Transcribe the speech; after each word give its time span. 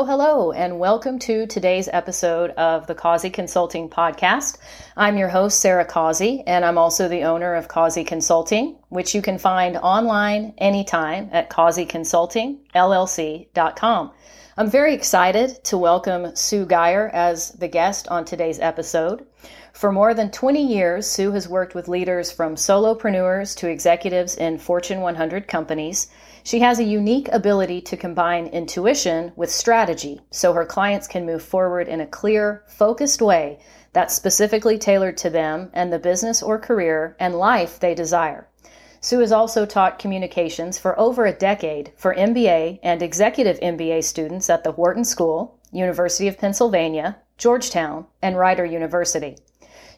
hello, 0.05 0.52
and 0.52 0.79
welcome 0.79 1.18
to 1.20 1.46
today's 1.46 1.88
episode 1.91 2.50
of 2.50 2.86
the 2.86 2.95
Causey 2.95 3.30
Consulting 3.30 3.88
Podcast. 3.88 4.59
I'm 4.95 5.16
your 5.16 5.30
host, 5.30 5.61
Sarah 5.61 5.86
Causey, 5.86 6.43
and 6.46 6.66
I'm 6.66 6.77
also 6.77 7.09
the 7.09 7.25
owner 7.25 7.54
of 7.54 7.68
Causey 7.68 8.04
Consulting, 8.04 8.77
which 8.91 9.14
you 9.14 9.22
can 9.22 9.38
find 9.38 9.79
online 9.79 10.52
anytime 10.59 11.30
at 11.32 11.48
causeyconsultingllc.com. 11.48 14.12
I'm 14.57 14.71
very 14.71 14.95
excited 14.95 15.65
to 15.65 15.77
welcome 15.77 16.37
Sue 16.37 16.65
Guiher 16.65 17.10
as 17.12 17.51
the 17.51 17.66
guest 17.66 18.06
on 18.06 18.24
today's 18.24 18.61
episode. 18.61 19.27
For 19.73 19.91
more 19.91 20.15
than 20.15 20.30
20 20.30 20.65
years, 20.65 21.09
Sue 21.09 21.33
has 21.33 21.48
worked 21.48 21.74
with 21.74 21.88
leaders 21.88 22.30
from 22.30 22.55
solopreneurs 22.55 23.56
to 23.56 23.69
executives 23.69 24.37
in 24.37 24.59
Fortune 24.59 25.01
100 25.01 25.48
companies. 25.48 26.09
She 26.45 26.61
has 26.61 26.78
a 26.78 26.84
unique 26.84 27.28
ability 27.33 27.80
to 27.80 27.97
combine 27.97 28.47
intuition 28.47 29.33
with 29.34 29.51
strategy 29.51 30.20
so 30.30 30.52
her 30.52 30.64
clients 30.64 31.09
can 31.09 31.27
move 31.27 31.42
forward 31.42 31.89
in 31.89 32.00
a 32.00 32.06
clear, 32.06 32.62
focused 32.69 33.20
way 33.20 33.59
that's 33.92 34.14
specifically 34.14 34.78
tailored 34.78 35.16
to 35.16 35.30
them 35.30 35.70
and 35.73 35.92
the 35.92 35.98
business 35.98 36.45
or 36.45 36.61
career 36.61 37.16
and 37.19 37.34
life 37.34 37.80
they 37.80 37.92
desire. 37.92 38.47
Sue 39.04 39.18
has 39.18 39.32
also 39.32 39.66
taught 39.66 39.98
communications 39.98 40.78
for 40.78 40.98
over 40.98 41.26
a 41.26 41.32
decade 41.34 41.92
for 41.94 42.14
MBA 42.14 42.78
and 42.82 43.02
executive 43.02 43.60
MBA 43.60 44.02
students 44.02 44.48
at 44.48 44.64
the 44.64 44.72
Wharton 44.72 45.04
School, 45.04 45.58
University 45.72 46.27
of 46.27 46.38
Pennsylvania, 46.38 47.18
Georgetown, 47.36 48.06
and 48.22 48.38
Rider 48.38 48.64
University. 48.64 49.36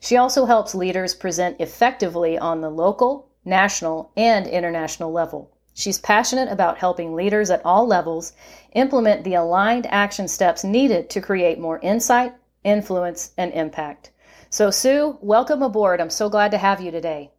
She 0.00 0.16
also 0.16 0.44
helps 0.44 0.74
leaders 0.74 1.14
present 1.14 1.60
effectively 1.60 2.36
on 2.36 2.62
the 2.62 2.68
local, 2.68 3.28
national, 3.44 4.10
and 4.16 4.44
international 4.48 5.12
level. 5.12 5.52
She's 5.72 6.00
passionate 6.00 6.50
about 6.50 6.78
helping 6.78 7.14
leaders 7.14 7.48
at 7.48 7.64
all 7.64 7.86
levels 7.86 8.32
implement 8.72 9.22
the 9.22 9.34
aligned 9.34 9.86
action 9.86 10.26
steps 10.26 10.64
needed 10.64 11.10
to 11.10 11.20
create 11.20 11.60
more 11.60 11.78
insight, 11.78 12.34
influence, 12.64 13.30
and 13.38 13.52
impact. 13.52 14.10
So, 14.50 14.72
Sue, 14.72 15.16
welcome 15.20 15.62
aboard. 15.62 16.00
I'm 16.00 16.10
so 16.10 16.28
glad 16.28 16.50
to 16.50 16.58
have 16.58 16.80
you 16.80 16.90
today. 16.90 17.30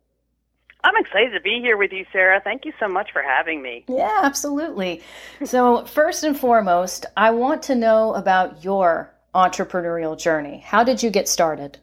I'm 0.88 0.96
excited 0.96 1.32
to 1.32 1.42
be 1.42 1.60
here 1.60 1.76
with 1.76 1.92
you, 1.92 2.06
Sarah. 2.14 2.40
Thank 2.42 2.64
you 2.64 2.72
so 2.80 2.88
much 2.88 3.12
for 3.12 3.22
having 3.22 3.62
me. 3.62 3.84
Yeah, 3.90 4.22
absolutely. 4.24 5.02
so, 5.44 5.84
first 5.86 6.24
and 6.24 6.40
foremost, 6.40 7.06
I 7.18 7.32
want 7.32 7.62
to 7.64 7.76
know 7.76 8.14
about 8.14 8.64
your 8.64 9.14
entrepreneurial 9.36 10.18
journey. 10.18 10.60
How 10.60 10.86
did 10.86 11.04
you 11.04 11.10
get 11.10 11.28
started? 11.28 11.78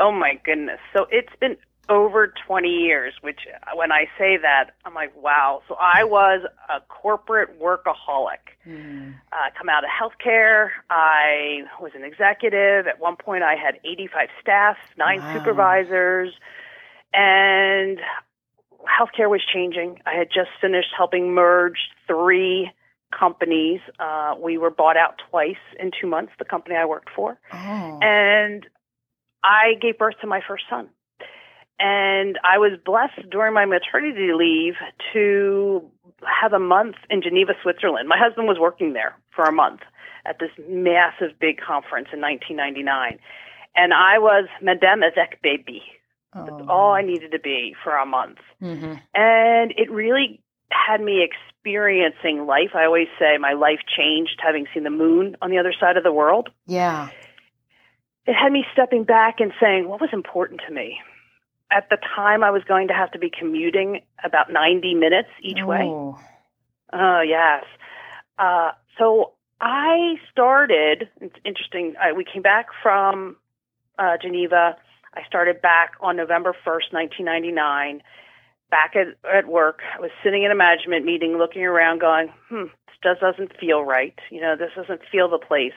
Oh, 0.00 0.10
my 0.10 0.40
goodness. 0.42 0.78
So, 0.94 1.06
it's 1.10 1.34
been 1.38 1.58
over 1.90 2.32
20 2.46 2.68
years, 2.68 3.12
which 3.20 3.40
when 3.74 3.92
I 3.92 4.06
say 4.16 4.38
that, 4.38 4.70
I'm 4.86 4.94
like, 4.94 5.14
wow. 5.20 5.62
So 5.68 5.76
I 5.80 6.04
was 6.04 6.42
a 6.68 6.80
corporate 6.80 7.60
workaholic. 7.60 8.56
Mm. 8.66 9.14
Uh, 9.32 9.36
come 9.56 9.68
out 9.68 9.84
of 9.84 9.90
healthcare. 9.90 10.68
I 10.90 11.62
was 11.80 11.92
an 11.94 12.04
executive. 12.04 12.86
At 12.86 13.00
one 13.00 13.16
point, 13.16 13.42
I 13.42 13.54
had 13.54 13.80
85 13.84 14.28
staff, 14.40 14.76
nine 14.96 15.20
wow. 15.20 15.34
supervisors, 15.34 16.34
and 17.12 17.98
healthcare 18.86 19.28
was 19.28 19.42
changing. 19.52 20.00
I 20.06 20.14
had 20.14 20.28
just 20.28 20.50
finished 20.60 20.88
helping 20.96 21.32
merge 21.32 21.78
three 22.06 22.70
companies. 23.16 23.80
Uh, 23.98 24.34
we 24.40 24.58
were 24.58 24.70
bought 24.70 24.96
out 24.96 25.20
twice 25.30 25.56
in 25.78 25.90
two 25.98 26.06
months, 26.06 26.32
the 26.38 26.44
company 26.44 26.76
I 26.76 26.84
worked 26.84 27.10
for. 27.14 27.38
Oh. 27.52 27.98
And 28.02 28.66
I 29.42 29.74
gave 29.80 29.98
birth 29.98 30.14
to 30.20 30.26
my 30.26 30.40
first 30.46 30.64
son. 30.68 30.88
And 31.80 32.38
I 32.42 32.58
was 32.58 32.72
blessed 32.84 33.30
during 33.30 33.54
my 33.54 33.64
maternity 33.64 34.32
leave 34.34 34.74
to 35.12 35.88
have 36.24 36.52
a 36.52 36.58
month 36.58 36.96
in 37.08 37.22
Geneva, 37.22 37.52
Switzerland. 37.62 38.08
My 38.08 38.18
husband 38.18 38.48
was 38.48 38.58
working 38.58 38.94
there 38.94 39.16
for 39.34 39.44
a 39.44 39.52
month 39.52 39.80
at 40.26 40.40
this 40.40 40.50
massive 40.68 41.38
big 41.38 41.60
conference 41.60 42.08
in 42.12 42.20
1999. 42.20 43.18
And 43.76 43.94
I 43.94 44.18
was 44.18 44.48
Madame 44.60 45.04
avec 45.04 45.40
Baby. 45.40 45.82
That's 46.34 46.50
oh. 46.50 46.66
all 46.68 46.92
I 46.92 47.02
needed 47.02 47.32
to 47.32 47.38
be 47.38 47.74
for 47.82 47.96
a 47.96 48.06
month. 48.06 48.38
Mm-hmm. 48.62 48.94
And 49.14 49.72
it 49.76 49.90
really 49.90 50.40
had 50.70 51.00
me 51.00 51.22
experiencing 51.24 52.46
life. 52.46 52.70
I 52.74 52.84
always 52.84 53.08
say 53.18 53.38
my 53.38 53.54
life 53.54 53.80
changed 53.96 54.40
having 54.42 54.66
seen 54.74 54.84
the 54.84 54.90
moon 54.90 55.36
on 55.40 55.50
the 55.50 55.58
other 55.58 55.72
side 55.78 55.96
of 55.96 56.04
the 56.04 56.12
world. 56.12 56.50
Yeah. 56.66 57.08
It 58.26 58.34
had 58.34 58.52
me 58.52 58.64
stepping 58.72 59.04
back 59.04 59.36
and 59.40 59.52
saying, 59.60 59.88
what 59.88 60.00
was 60.00 60.10
important 60.12 60.60
to 60.68 60.74
me? 60.74 60.98
at 61.70 61.88
the 61.90 61.98
time 62.16 62.42
I 62.42 62.50
was 62.50 62.62
going 62.66 62.88
to 62.88 62.94
have 62.94 63.10
to 63.12 63.18
be 63.18 63.30
commuting 63.30 64.00
about 64.24 64.50
90 64.50 64.94
minutes 64.94 65.28
each 65.42 65.62
way. 65.62 65.82
Oh, 65.84 67.20
yes. 67.20 67.64
Uh, 68.38 68.70
so 68.98 69.32
I 69.60 70.14
started, 70.32 71.08
it's 71.20 71.36
interesting, 71.44 71.94
I, 72.00 72.12
we 72.12 72.24
came 72.24 72.42
back 72.42 72.68
from 72.82 73.36
uh, 73.98 74.16
Geneva. 74.20 74.76
I 75.14 75.24
started 75.26 75.60
back 75.60 75.92
on 76.00 76.16
November 76.16 76.54
1st, 76.66 76.92
1999, 76.92 78.02
back 78.70 78.94
at, 78.94 79.08
at 79.28 79.48
work. 79.48 79.80
I 79.96 80.00
was 80.00 80.10
sitting 80.22 80.42
in 80.44 80.50
a 80.50 80.54
management 80.54 81.04
meeting 81.04 81.38
looking 81.38 81.62
around 81.62 82.00
going, 82.00 82.32
hmm, 82.48 82.64
this 83.02 83.18
doesn't 83.20 83.58
feel 83.58 83.84
right. 83.84 84.18
You 84.30 84.40
know, 84.40 84.56
this 84.56 84.70
doesn't 84.76 85.00
feel 85.10 85.28
the 85.28 85.38
place. 85.38 85.72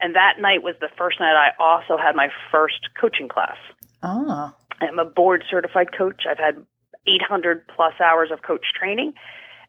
And 0.00 0.14
that 0.14 0.40
night 0.40 0.62
was 0.62 0.74
the 0.80 0.88
first 0.96 1.20
night 1.20 1.34
I 1.34 1.50
also 1.62 1.98
had 1.98 2.16
my 2.16 2.28
first 2.50 2.88
coaching 2.98 3.28
class. 3.28 3.56
Ah. 4.02 4.54
I'm 4.80 4.98
a 4.98 5.04
board 5.04 5.44
certified 5.50 5.88
coach. 5.96 6.22
I've 6.28 6.38
had 6.38 6.64
800 7.06 7.66
plus 7.68 7.94
hours 8.02 8.30
of 8.32 8.42
coach 8.42 8.64
training. 8.78 9.12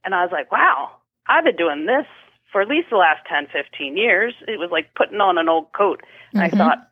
And 0.06 0.16
I 0.16 0.24
was 0.24 0.32
like, 0.32 0.52
wow, 0.52 0.92
I've 1.28 1.44
been 1.44 1.58
doing 1.58 1.86
this 1.86 2.06
for 2.52 2.62
at 2.62 2.68
least 2.68 2.90
the 2.90 2.98
last 2.98 3.26
10, 3.28 3.48
15 3.52 3.98
years. 3.98 4.34
It 4.48 4.60
was 4.60 4.70
like 4.72 4.94
putting 4.96 5.20
on 5.20 5.38
an 5.38 5.50
old 5.50 5.72
coat. 5.74 6.02
And 6.34 6.42
mm-hmm. 6.42 6.56
I 6.56 6.58
thought, 6.58 6.91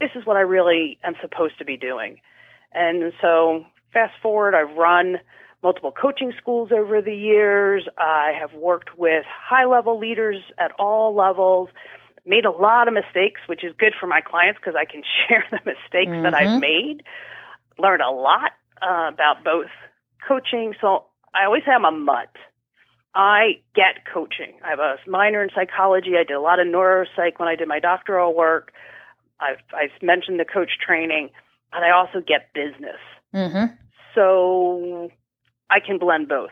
this 0.00 0.10
is 0.14 0.24
what 0.26 0.36
I 0.36 0.40
really 0.40 0.98
am 1.04 1.14
supposed 1.20 1.58
to 1.58 1.64
be 1.64 1.76
doing. 1.76 2.20
And 2.72 3.12
so 3.20 3.64
fast 3.92 4.14
forward, 4.22 4.54
I've 4.54 4.76
run 4.76 5.16
multiple 5.62 5.92
coaching 5.92 6.32
schools 6.40 6.70
over 6.72 7.02
the 7.02 7.14
years. 7.14 7.88
I 7.98 8.32
have 8.38 8.52
worked 8.54 8.96
with 8.96 9.24
high 9.26 9.64
level 9.64 9.98
leaders 9.98 10.42
at 10.58 10.72
all 10.78 11.14
levels 11.14 11.68
made 12.28 12.44
a 12.44 12.50
lot 12.50 12.86
of 12.86 12.94
mistakes, 12.94 13.40
which 13.46 13.64
is 13.64 13.74
good 13.78 13.94
for 13.98 14.06
my 14.06 14.20
clients 14.20 14.60
because 14.60 14.76
I 14.78 14.84
can 14.84 15.02
share 15.28 15.44
the 15.50 15.58
mistakes 15.64 16.10
mm-hmm. 16.10 16.22
that 16.22 16.34
I've 16.34 16.48
mm-hmm. 16.48 16.60
made. 16.60 17.02
Learned 17.78 18.02
a 18.02 18.10
lot 18.10 18.52
uh, 18.82 19.10
about 19.12 19.42
both 19.42 19.70
coaching. 20.26 20.74
So 20.80 21.04
I 21.34 21.46
always 21.46 21.62
say 21.64 21.72
I'm 21.72 21.84
a 21.84 21.90
mutt. 21.90 22.30
I 23.14 23.60
get 23.74 24.04
coaching. 24.12 24.54
I 24.64 24.70
have 24.70 24.78
a 24.78 24.96
minor 25.06 25.42
in 25.42 25.48
psychology. 25.54 26.12
I 26.18 26.24
did 26.24 26.36
a 26.36 26.40
lot 26.40 26.60
of 26.60 26.66
neuropsych 26.66 27.38
when 27.38 27.48
I 27.48 27.56
did 27.56 27.66
my 27.66 27.80
doctoral 27.80 28.34
work. 28.34 28.72
I've, 29.40 29.62
I've 29.74 30.02
mentioned 30.02 30.40
the 30.40 30.44
coach 30.44 30.72
training, 30.84 31.30
and 31.72 31.84
I 31.84 31.90
also 31.90 32.20
get 32.20 32.52
business. 32.54 33.00
Mm-hmm. 33.34 33.74
So 34.14 35.10
I 35.70 35.80
can 35.80 35.98
blend 35.98 36.28
both. 36.28 36.50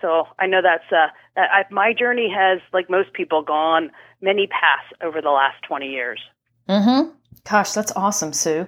So 0.00 0.24
I 0.38 0.46
know 0.46 0.60
that's 0.62 0.84
uh, 0.92 1.08
I, 1.36 1.64
my 1.70 1.92
journey 1.92 2.32
has, 2.32 2.60
like 2.72 2.88
most 2.88 3.12
people, 3.12 3.42
gone 3.42 3.90
many 4.22 4.46
paths 4.46 4.92
over 5.02 5.20
the 5.20 5.30
last 5.30 5.62
twenty 5.66 5.88
years. 5.88 6.20
Hmm. 6.68 7.10
Gosh, 7.48 7.72
that's 7.72 7.92
awesome, 7.96 8.32
Sue. 8.32 8.66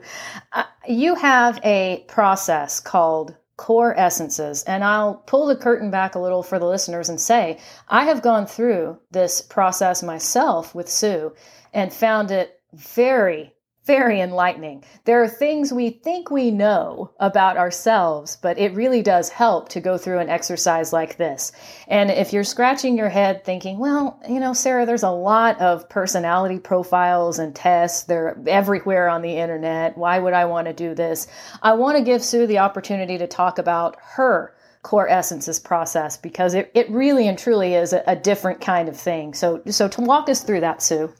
Uh, 0.52 0.64
you 0.88 1.14
have 1.14 1.60
a 1.62 2.04
process 2.08 2.80
called 2.80 3.36
core 3.56 3.96
essences, 3.98 4.64
and 4.64 4.82
I'll 4.82 5.14
pull 5.14 5.46
the 5.46 5.56
curtain 5.56 5.90
back 5.90 6.14
a 6.14 6.18
little 6.18 6.42
for 6.42 6.58
the 6.58 6.66
listeners 6.66 7.10
and 7.10 7.20
say 7.20 7.58
I 7.88 8.06
have 8.06 8.22
gone 8.22 8.46
through 8.46 8.98
this 9.10 9.42
process 9.42 10.02
myself 10.02 10.74
with 10.74 10.88
Sue 10.88 11.34
and 11.74 11.92
found 11.92 12.30
it 12.30 12.58
very 12.72 13.52
very 13.90 14.20
enlightening. 14.20 14.84
There 15.04 15.20
are 15.20 15.28
things 15.28 15.72
we 15.72 15.90
think 15.90 16.30
we 16.30 16.52
know 16.52 17.10
about 17.18 17.56
ourselves, 17.56 18.38
but 18.40 18.56
it 18.56 18.72
really 18.72 19.02
does 19.02 19.28
help 19.30 19.68
to 19.70 19.80
go 19.80 19.98
through 19.98 20.20
an 20.20 20.28
exercise 20.28 20.92
like 20.92 21.16
this. 21.16 21.50
And 21.88 22.08
if 22.08 22.32
you're 22.32 22.44
scratching 22.44 22.96
your 22.96 23.08
head 23.08 23.44
thinking, 23.44 23.80
well, 23.80 24.20
you 24.28 24.38
know, 24.38 24.52
Sarah, 24.52 24.86
there's 24.86 25.02
a 25.02 25.10
lot 25.10 25.60
of 25.60 25.88
personality 25.88 26.60
profiles 26.60 27.40
and 27.40 27.52
tests, 27.52 28.04
they're 28.04 28.40
everywhere 28.46 29.08
on 29.08 29.22
the 29.22 29.36
internet. 29.36 29.98
Why 29.98 30.20
would 30.20 30.34
I 30.34 30.44
want 30.44 30.68
to 30.68 30.72
do 30.72 30.94
this? 30.94 31.26
I 31.60 31.72
want 31.72 31.98
to 31.98 32.04
give 32.04 32.22
Sue 32.22 32.46
the 32.46 32.58
opportunity 32.58 33.18
to 33.18 33.26
talk 33.26 33.58
about 33.58 33.96
her 34.00 34.54
core 34.82 35.08
essences 35.08 35.58
process 35.58 36.16
because 36.16 36.54
it, 36.54 36.70
it 36.74 36.88
really 36.90 37.26
and 37.26 37.36
truly 37.36 37.74
is 37.74 37.92
a, 37.92 38.04
a 38.06 38.14
different 38.14 38.60
kind 38.60 38.88
of 38.88 38.96
thing. 38.96 39.34
So 39.34 39.62
so 39.66 39.88
to 39.88 40.00
walk 40.00 40.28
us 40.28 40.44
through 40.44 40.60
that, 40.60 40.80
Sue. 40.80 41.12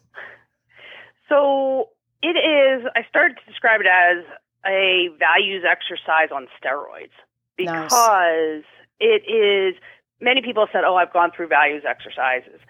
So 1.29 1.89
it 2.23 2.37
is, 2.37 2.87
I 2.95 3.03
started 3.09 3.37
to 3.39 3.51
describe 3.51 3.81
it 3.81 3.87
as 3.87 4.25
a 4.67 5.09
values 5.19 5.65
exercise 5.69 6.31
on 6.35 6.47
steroids 6.61 7.17
because 7.57 7.91
nice. 7.91 8.65
it 9.01 9.23
is, 9.31 9.75
many 10.21 10.43
people 10.43 10.67
said, 10.73 10.83
oh, 10.85 10.97
I've 10.97 11.13
gone 11.13 11.31
through 11.35 11.49
values 11.49 11.83
exercises. 11.89 12.61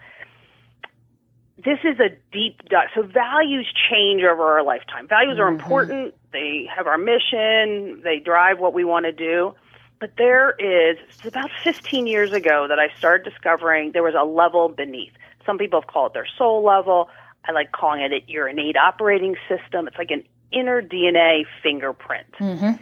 this 1.63 1.79
is 1.83 1.99
a 1.99 2.09
deep 2.31 2.67
dive. 2.69 2.89
So 2.95 3.03
values 3.03 3.67
change 3.89 4.23
over 4.23 4.43
our 4.43 4.63
lifetime. 4.63 5.07
Values 5.07 5.37
are 5.39 5.45
Mm-hmm. 5.51 5.61
important. 5.61 6.15
They 6.31 6.67
have 6.75 6.87
our 6.87 6.97
mission. 6.97 8.01
They 8.03 8.19
drive 8.19 8.59
what 8.59 8.73
we 8.73 8.83
want 8.83 9.05
to 9.05 9.11
do. 9.11 9.53
But 9.99 10.13
there 10.17 10.51
is, 10.57 10.97
it's 11.09 11.25
about 11.27 11.51
15 11.63 12.07
years 12.07 12.31
ago 12.33 12.65
that 12.67 12.79
I 12.79 12.87
started 12.97 13.29
discovering 13.29 13.91
there 13.91 14.01
was 14.01 14.15
a 14.19 14.23
level 14.25 14.69
beneath. 14.69 15.11
Some 15.45 15.57
people 15.59 15.79
have 15.81 15.87
called 15.87 16.11
it 16.11 16.13
their 16.15 16.27
soul 16.37 16.63
level. 16.63 17.09
I 17.45 17.51
like 17.51 17.71
calling 17.71 18.01
it 18.01 18.23
your 18.27 18.47
innate 18.47 18.77
operating 18.77 19.35
system. 19.49 19.87
It's 19.87 19.97
like 19.97 20.11
an 20.11 20.23
inner 20.51 20.81
DNA 20.81 21.43
fingerprint 21.63 22.31
Mm-hmm. 22.39 22.81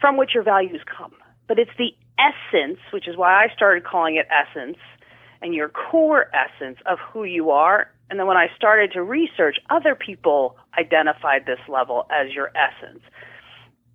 from 0.00 0.16
which 0.16 0.34
your 0.34 0.42
values 0.42 0.80
come. 0.86 1.12
But 1.46 1.58
it's 1.58 1.70
the 1.78 1.94
essence, 2.18 2.78
which 2.92 3.08
is 3.08 3.16
why 3.16 3.44
I 3.44 3.48
started 3.54 3.84
calling 3.84 4.16
it 4.16 4.26
essence, 4.30 4.78
and 5.42 5.54
your 5.54 5.68
core 5.68 6.30
essence 6.34 6.78
of 6.86 6.98
who 6.98 7.24
you 7.24 7.50
are. 7.50 7.90
And 8.10 8.18
then 8.18 8.26
when 8.26 8.36
I 8.36 8.48
started 8.56 8.92
to 8.92 9.02
research, 9.02 9.56
other 9.70 9.94
people 9.94 10.56
identified 10.78 11.46
this 11.46 11.60
level 11.68 12.06
as 12.10 12.32
your 12.32 12.50
essence. 12.56 13.02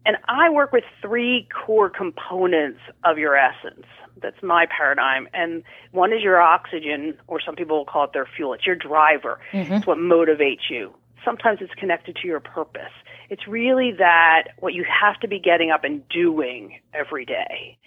And 0.06 0.18
I 0.28 0.50
work 0.50 0.72
with 0.72 0.84
three 1.02 1.48
core 1.66 1.90
components 1.90 2.80
of 3.04 3.18
your 3.18 3.36
essence. 3.36 3.86
That's 4.22 4.42
my 4.42 4.66
paradigm. 4.66 5.28
And 5.34 5.64
one 5.92 6.14
is 6.14 6.22
your 6.22 6.42
oxygen, 6.42 7.18
or 7.28 7.40
some 7.42 7.56
people 7.56 7.78
will 7.78 7.86
call 7.86 8.06
it 8.06 8.12
their 8.14 8.28
fuel. 8.36 8.54
It's 8.54 8.66
your 8.66 8.76
driver. 8.76 9.40
It's 9.78 9.88
what 9.88 9.98
motivates 9.98 10.70
you. 10.70 10.94
Sometimes 11.24 11.60
it's 11.62 11.74
connected 11.74 12.16
to 12.22 12.28
your 12.28 12.40
purpose. 12.40 12.94
It's 13.30 13.48
really 13.48 13.92
that 13.98 14.50
what 14.60 14.74
you 14.74 14.86
have 14.86 15.20
to 15.22 15.28
be 15.28 15.40
getting 15.40 15.72
up 15.72 15.84
and 15.84 16.08
doing 16.10 16.80
every 16.94 17.26
day. 17.26 17.78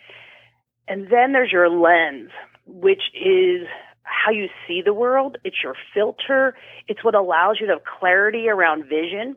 And 0.89 1.05
then 1.11 1.33
there's 1.33 1.53
your 1.53 1.69
lens, 1.69 2.31
which 2.67 3.03
is 3.15 3.67
how 4.03 4.33
you 4.33 4.49
see 4.67 4.83
the 4.85 4.95
world. 4.95 5.37
It's 5.45 5.63
your 5.63 5.75
filter. 5.95 6.55
It's 6.89 7.05
what 7.05 7.15
allows 7.15 7.59
you 7.61 7.67
to 7.67 7.75
have 7.75 7.83
clarity 7.85 8.49
around 8.49 8.85
vision. 8.85 9.37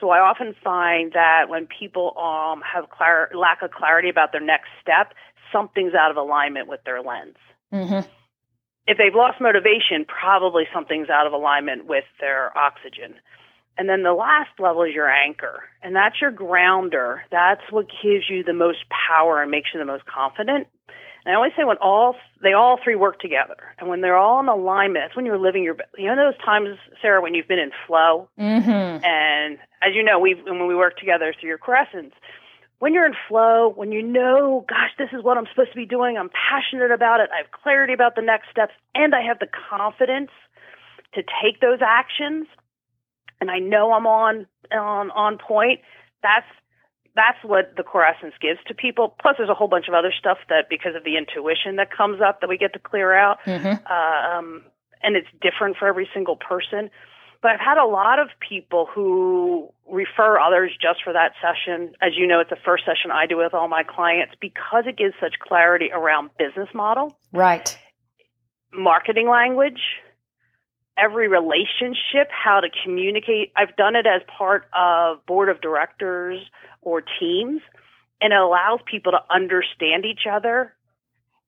So 0.00 0.10
I 0.10 0.18
often 0.18 0.54
find 0.64 1.12
that 1.12 1.48
when 1.48 1.66
people 1.66 2.16
um, 2.18 2.62
have 2.62 2.88
clar- 2.88 3.30
lack 3.34 3.62
of 3.62 3.70
clarity 3.70 4.08
about 4.08 4.32
their 4.32 4.40
next 4.40 4.68
step, 4.80 5.12
something's 5.52 5.94
out 5.94 6.10
of 6.10 6.16
alignment 6.16 6.68
with 6.68 6.80
their 6.84 7.02
lens. 7.02 7.36
Mm-hmm. 7.72 8.08
If 8.86 8.98
they've 8.98 9.14
lost 9.14 9.40
motivation, 9.40 10.04
probably 10.06 10.64
something's 10.74 11.10
out 11.10 11.26
of 11.26 11.32
alignment 11.32 11.86
with 11.86 12.04
their 12.20 12.56
oxygen. 12.56 13.14
And 13.78 13.88
then 13.88 14.02
the 14.02 14.12
last 14.12 14.50
level 14.58 14.82
is 14.82 14.94
your 14.94 15.08
anchor, 15.08 15.62
and 15.82 15.94
that's 15.94 16.20
your 16.20 16.30
grounder. 16.30 17.22
That's 17.30 17.62
what 17.70 17.86
gives 18.02 18.24
you 18.28 18.42
the 18.42 18.52
most 18.52 18.78
power 18.90 19.40
and 19.40 19.50
makes 19.50 19.70
you 19.72 19.80
the 19.80 19.86
most 19.86 20.04
confident. 20.06 20.66
And 21.24 21.32
I 21.32 21.36
always 21.36 21.52
say 21.56 21.64
when 21.64 21.76
all 21.78 22.16
they 22.42 22.52
all 22.52 22.78
three 22.82 22.96
work 22.96 23.20
together, 23.20 23.56
and 23.78 23.88
when 23.88 24.00
they're 24.00 24.16
all 24.16 24.40
in 24.40 24.48
alignment, 24.48 25.04
that's 25.04 25.16
when 25.16 25.24
you're 25.24 25.38
living 25.38 25.62
your. 25.62 25.76
You 25.96 26.08
know 26.08 26.16
those 26.16 26.44
times, 26.44 26.78
Sarah, 27.00 27.22
when 27.22 27.34
you've 27.34 27.48
been 27.48 27.58
in 27.58 27.70
flow, 27.86 28.28
Mm-hmm. 28.38 29.04
and 29.04 29.58
as 29.82 29.94
you 29.94 30.02
know, 30.02 30.18
we 30.18 30.34
when 30.34 30.66
we 30.66 30.74
work 30.74 30.98
together 30.98 31.34
through 31.38 31.48
your 31.48 31.58
crescents, 31.58 32.16
when 32.80 32.92
you're 32.94 33.06
in 33.06 33.14
flow, 33.28 33.72
when 33.74 33.92
you 33.92 34.02
know, 34.02 34.64
gosh, 34.68 34.90
this 34.98 35.10
is 35.12 35.22
what 35.22 35.38
I'm 35.38 35.46
supposed 35.46 35.70
to 35.70 35.76
be 35.76 35.86
doing, 35.86 36.16
I'm 36.18 36.30
passionate 36.30 36.90
about 36.90 37.20
it, 37.20 37.30
I 37.32 37.38
have 37.42 37.52
clarity 37.62 37.92
about 37.92 38.16
the 38.16 38.22
next 38.22 38.50
steps, 38.50 38.72
and 38.94 39.14
I 39.14 39.22
have 39.22 39.38
the 39.38 39.48
confidence 39.70 40.30
to 41.14 41.22
take 41.22 41.60
those 41.60 41.80
actions, 41.86 42.46
and 43.40 43.50
I 43.50 43.58
know 43.58 43.92
I'm 43.92 44.06
on 44.06 44.46
on 44.72 45.10
on 45.12 45.38
point. 45.38 45.80
That's 46.22 46.46
that's 47.16 47.38
what 47.42 47.76
the 47.76 47.82
core 47.82 48.04
essence 48.04 48.34
gives 48.40 48.60
to 48.68 48.74
people. 48.74 49.14
Plus, 49.20 49.34
there's 49.36 49.50
a 49.50 49.54
whole 49.54 49.68
bunch 49.68 49.88
of 49.88 49.94
other 49.94 50.12
stuff 50.16 50.38
that, 50.48 50.68
because 50.70 50.94
of 50.94 51.02
the 51.04 51.16
intuition 51.16 51.76
that 51.76 51.90
comes 51.90 52.20
up, 52.20 52.40
that 52.40 52.48
we 52.48 52.56
get 52.56 52.72
to 52.74 52.78
clear 52.78 53.12
out 53.12 53.38
Mm-hmm. 53.44 53.84
um, 53.92 54.62
and 55.02 55.16
it's 55.16 55.28
different 55.40 55.76
for 55.76 55.88
every 55.88 56.08
single 56.14 56.36
person. 56.36 56.90
But 57.42 57.52
I've 57.52 57.60
had 57.60 57.78
a 57.78 57.86
lot 57.86 58.18
of 58.18 58.28
people 58.46 58.86
who 58.92 59.72
refer 59.90 60.38
others 60.38 60.72
just 60.80 61.02
for 61.02 61.12
that 61.12 61.32
session. 61.40 61.94
As 62.02 62.12
you 62.16 62.26
know, 62.26 62.40
it's 62.40 62.50
the 62.50 62.56
first 62.64 62.84
session 62.84 63.10
I 63.10 63.26
do 63.26 63.38
with 63.38 63.54
all 63.54 63.66
my 63.68 63.82
clients 63.82 64.34
because 64.40 64.84
it 64.86 64.96
gives 64.98 65.14
such 65.20 65.38
clarity 65.40 65.90
around 65.92 66.30
business 66.38 66.68
model, 66.74 67.16
Right. 67.32 67.78
marketing 68.72 69.28
language, 69.28 69.80
every 70.98 71.28
relationship, 71.28 72.28
how 72.30 72.60
to 72.60 72.68
communicate. 72.84 73.52
I've 73.56 73.74
done 73.76 73.96
it 73.96 74.06
as 74.06 74.20
part 74.36 74.68
of 74.74 75.24
board 75.24 75.48
of 75.48 75.62
directors 75.62 76.38
or 76.82 77.02
teams, 77.18 77.62
and 78.20 78.34
it 78.34 78.38
allows 78.38 78.80
people 78.84 79.12
to 79.12 79.20
understand 79.34 80.04
each 80.04 80.26
other. 80.30 80.74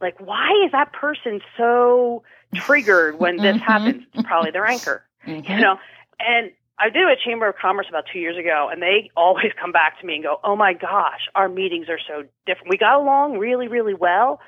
Like, 0.00 0.18
why 0.20 0.62
is 0.64 0.72
that 0.72 0.92
person 0.94 1.40
so 1.58 2.22
triggered 2.54 3.18
when 3.18 3.36
this 3.36 3.56
Mhm. 3.60 3.60
happens? 3.60 4.02
It's 4.14 4.26
probably 4.26 4.50
their 4.52 4.66
anchor, 4.66 5.04
Mhm. 5.26 5.48
you 5.48 5.56
know? 5.60 5.78
And 6.20 6.52
I 6.78 6.90
did 6.90 7.02
a 7.08 7.16
Chamber 7.16 7.48
of 7.48 7.56
Commerce 7.56 7.86
about 7.88 8.04
two 8.12 8.18
years 8.18 8.36
ago, 8.36 8.68
and 8.70 8.82
they 8.82 9.10
always 9.16 9.52
come 9.60 9.72
back 9.72 10.00
to 10.00 10.06
me 10.06 10.14
and 10.14 10.22
go, 10.24 10.40
Oh 10.44 10.56
my 10.56 10.72
gosh, 10.72 11.28
our 11.34 11.48
meetings 11.48 11.88
are 11.88 12.00
so 12.06 12.24
different. 12.46 12.70
We 12.70 12.76
got 12.76 12.98
along 13.00 13.38
really, 13.38 13.68
really 13.68 13.94
well. 13.94 14.40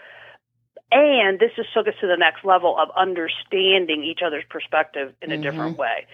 And 0.93 1.41
this 1.41 1.51
just 1.57 1.73
took 1.75 1.89
us 1.89 1.95
to 2.01 2.07
the 2.07 2.17
next 2.17 2.45
level 2.45 2.77
of 2.79 2.89
understanding 2.97 4.05
each 4.05 4.21
other's 4.25 4.45
perspective 4.49 5.13
in 5.23 5.33
a 5.33 5.39
different 5.39 5.77
way. 5.77 6.07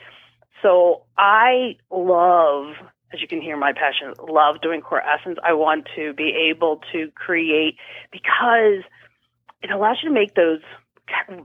So 0.62 1.02
I 1.18 1.76
love, 1.90 2.76
as 3.12 3.20
you 3.20 3.28
can 3.28 3.42
hear 3.42 3.56
my 3.58 3.72
passion, 3.72 4.14
love 4.26 4.60
doing 4.62 4.80
core 4.80 5.02
essence. 5.02 5.38
I 5.44 5.52
want 5.52 5.88
to 5.96 6.14
be 6.14 6.50
able 6.50 6.80
to 6.92 7.10
create 7.14 7.76
because 8.10 8.82
it 9.62 9.70
allows 9.70 9.98
you 10.02 10.08
to 10.08 10.14
make 10.14 10.34
those 10.34 10.60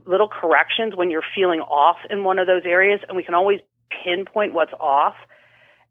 little 0.06 0.28
corrections 0.28 0.94
when 0.96 1.10
you're 1.10 1.24
feeling 1.34 1.60
off 1.60 1.96
in 2.10 2.24
one 2.24 2.38
of 2.38 2.46
those 2.46 2.62
areas, 2.64 3.00
and 3.08 3.16
we 3.16 3.22
can 3.22 3.34
always 3.34 3.60
pinpoint 4.04 4.52
what's 4.54 4.72
off 4.80 5.14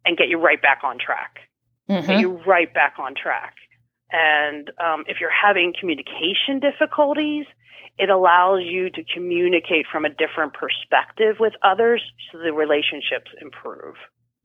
and 0.05 0.17
get 0.17 0.27
you 0.27 0.37
right 0.39 0.61
back 0.61 0.79
on 0.83 0.97
track. 0.99 1.39
Get 1.87 2.05
Mhm. 2.05 2.19
you 2.19 2.31
right 2.45 2.73
back 2.73 2.95
on 2.99 3.15
track. 3.15 3.55
And 4.11 4.71
um, 4.79 5.03
if 5.07 5.19
you're 5.19 5.29
having 5.29 5.73
communication 5.79 6.59
difficulties, 6.59 7.45
it 7.97 8.09
allows 8.09 8.63
you 8.63 8.89
to 8.89 9.03
communicate 9.03 9.87
from 9.91 10.05
a 10.05 10.09
different 10.09 10.53
perspective 10.53 11.37
with 11.39 11.53
others 11.63 12.01
so 12.31 12.37
the 12.39 12.53
relationships 12.53 13.31
improve. 13.41 13.95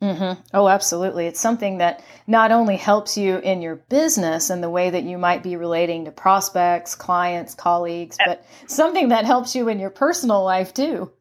Mm-hmm. 0.03 0.41
Oh, 0.55 0.67
absolutely. 0.67 1.27
It's 1.27 1.41
something 1.41 1.79
that 1.79 2.03
not 2.27 2.53
only 2.53 2.77
helps 2.77 3.19
you 3.19 3.37
in 3.39 3.61
your 3.61 3.77
business 3.77 4.49
and 4.49 4.63
the 4.63 4.71
way 4.71 4.89
that 4.89 5.05
you 5.05 5.19
might 5.19 5.43
be 5.43 5.57
relating 5.57 6.07
to 6.07 6.11
prospects, 6.11 6.95
clients, 6.95 7.55
colleagues, 7.55 8.17
but 8.25 8.45
something 8.67 9.11
that 9.11 9.27
helps 9.27 9.55
you 9.55 9.69
in 9.69 9.79
your 9.79 9.91
personal 9.91 10.43
life 10.43 10.73
too. 10.73 11.13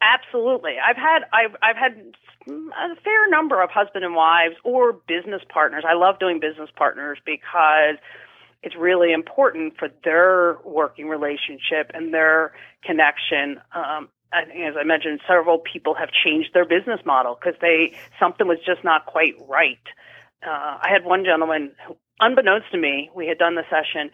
Absolutely. 0.00 0.76
I've 0.82 0.96
had 0.96 1.20
I've 1.32 1.56
I've 1.62 1.76
had 1.76 2.14
a 2.48 2.96
fair 3.04 3.28
number 3.28 3.62
of 3.62 3.70
husband 3.70 4.04
and 4.04 4.14
wives 4.14 4.54
or 4.64 4.94
business 4.94 5.42
partners. 5.52 5.84
I 5.86 5.94
love 5.94 6.18
doing 6.18 6.40
business 6.40 6.70
partners 6.74 7.18
because 7.26 7.96
it's 8.62 8.76
really 8.76 9.12
important 9.12 9.74
for 9.78 9.88
their 10.04 10.58
working 10.64 11.08
relationship 11.08 11.90
and 11.92 12.14
their 12.14 12.52
connection. 12.82 13.60
Um, 13.74 14.08
as 14.32 14.74
I 14.78 14.84
mentioned, 14.84 15.20
several 15.26 15.58
people 15.58 15.94
have 15.94 16.10
changed 16.10 16.50
their 16.54 16.64
business 16.64 17.00
model 17.04 17.38
because 17.38 17.58
they 17.60 17.94
something 18.18 18.46
was 18.46 18.58
just 18.64 18.84
not 18.84 19.06
quite 19.06 19.34
right. 19.48 19.80
Uh, 20.46 20.78
I 20.82 20.88
had 20.90 21.04
one 21.04 21.24
gentleman, 21.24 21.72
who, 21.86 21.96
unbeknownst 22.20 22.70
to 22.72 22.78
me, 22.78 23.10
we 23.14 23.26
had 23.26 23.38
done 23.38 23.56
the 23.56 23.64
session, 23.68 24.10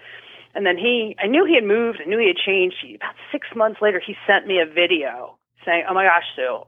and 0.54 0.64
then 0.66 0.76
he, 0.76 1.14
I 1.22 1.26
knew 1.26 1.44
he 1.44 1.54
had 1.54 1.64
moved, 1.64 2.00
I 2.04 2.08
knew 2.08 2.18
he 2.18 2.26
had 2.28 2.36
changed. 2.36 2.76
He, 2.82 2.94
about 2.96 3.14
six 3.30 3.46
months 3.54 3.80
later, 3.82 4.00
he 4.04 4.14
sent 4.26 4.46
me 4.46 4.58
a 4.58 4.66
video 4.66 5.38
saying, 5.64 5.84
"Oh 5.88 5.94
my 5.94 6.04
gosh, 6.04 6.24
Sue, 6.34 6.64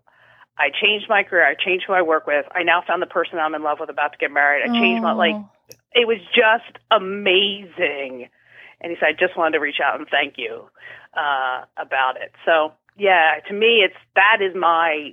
I 0.59 0.69
changed 0.71 1.07
my 1.09 1.23
career. 1.23 1.47
I 1.47 1.55
changed 1.55 1.85
who 1.87 1.95
I 1.95 2.03
work 2.03 2.27
with. 2.27 2.45
I 2.53 2.63
now 2.63 2.83
found 2.87 3.01
the 3.01 3.07
person 3.07 3.39
I'm 3.39 3.55
in 3.55 3.63
love 3.63 3.79
with, 3.81 3.91
about 3.91 4.13
to 4.13 4.19
get 4.19 4.31
married. 4.31 4.63
I 4.69 4.73
changed 4.79 5.03
my 5.03 5.13
like." 5.13 5.37
It 5.93 6.07
was 6.07 6.19
just 6.35 6.79
amazing. 6.91 8.29
And 8.81 8.93
he 8.93 8.97
said, 9.01 9.09
I 9.09 9.13
just 9.13 9.37
wanted 9.37 9.53
to 9.53 9.61
reach 9.61 9.81
out 9.85 9.99
and 9.99 10.07
thank 10.09 10.35
you 10.37 10.69
uh, 11.17 11.65
about 11.77 12.17
it. 12.17 12.33
So, 12.45 12.73
yeah, 12.99 13.35
to 13.49 13.55
me, 13.55 13.83
it's 13.85 13.97
that 14.15 14.39
is 14.43 14.55
my 14.55 15.13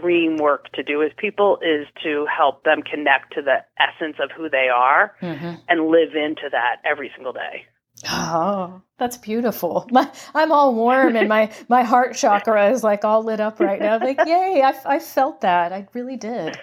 dream 0.00 0.36
work 0.36 0.70
to 0.74 0.82
do 0.82 0.98
with 0.98 1.16
people 1.16 1.58
is 1.62 1.86
to 2.02 2.26
help 2.26 2.64
them 2.64 2.82
connect 2.82 3.32
to 3.34 3.42
the 3.42 3.64
essence 3.78 4.16
of 4.22 4.30
who 4.36 4.48
they 4.50 4.68
are 4.68 5.14
Mhm. 5.22 5.60
and 5.68 5.88
live 5.88 6.14
into 6.14 6.48
that 6.50 6.76
every 6.84 7.10
single 7.14 7.32
day. 7.32 7.64
Oh, 8.08 8.82
that's 8.98 9.16
beautiful. 9.16 9.86
My, 9.90 10.10
I'm 10.34 10.52
all 10.52 10.74
warm 10.74 11.16
and 11.16 11.28
my, 11.28 11.50
my 11.68 11.82
heart 11.82 12.14
chakra 12.14 12.70
is 12.70 12.84
like 12.84 13.04
all 13.04 13.24
lit 13.24 13.40
up 13.40 13.58
right 13.60 13.80
now. 13.80 13.94
I'm 13.94 14.00
like, 14.02 14.20
yay, 14.26 14.62
I, 14.62 14.74
I 14.84 14.98
felt 14.98 15.40
that. 15.40 15.72
I 15.72 15.88
really 15.94 16.16
did. 16.16 16.58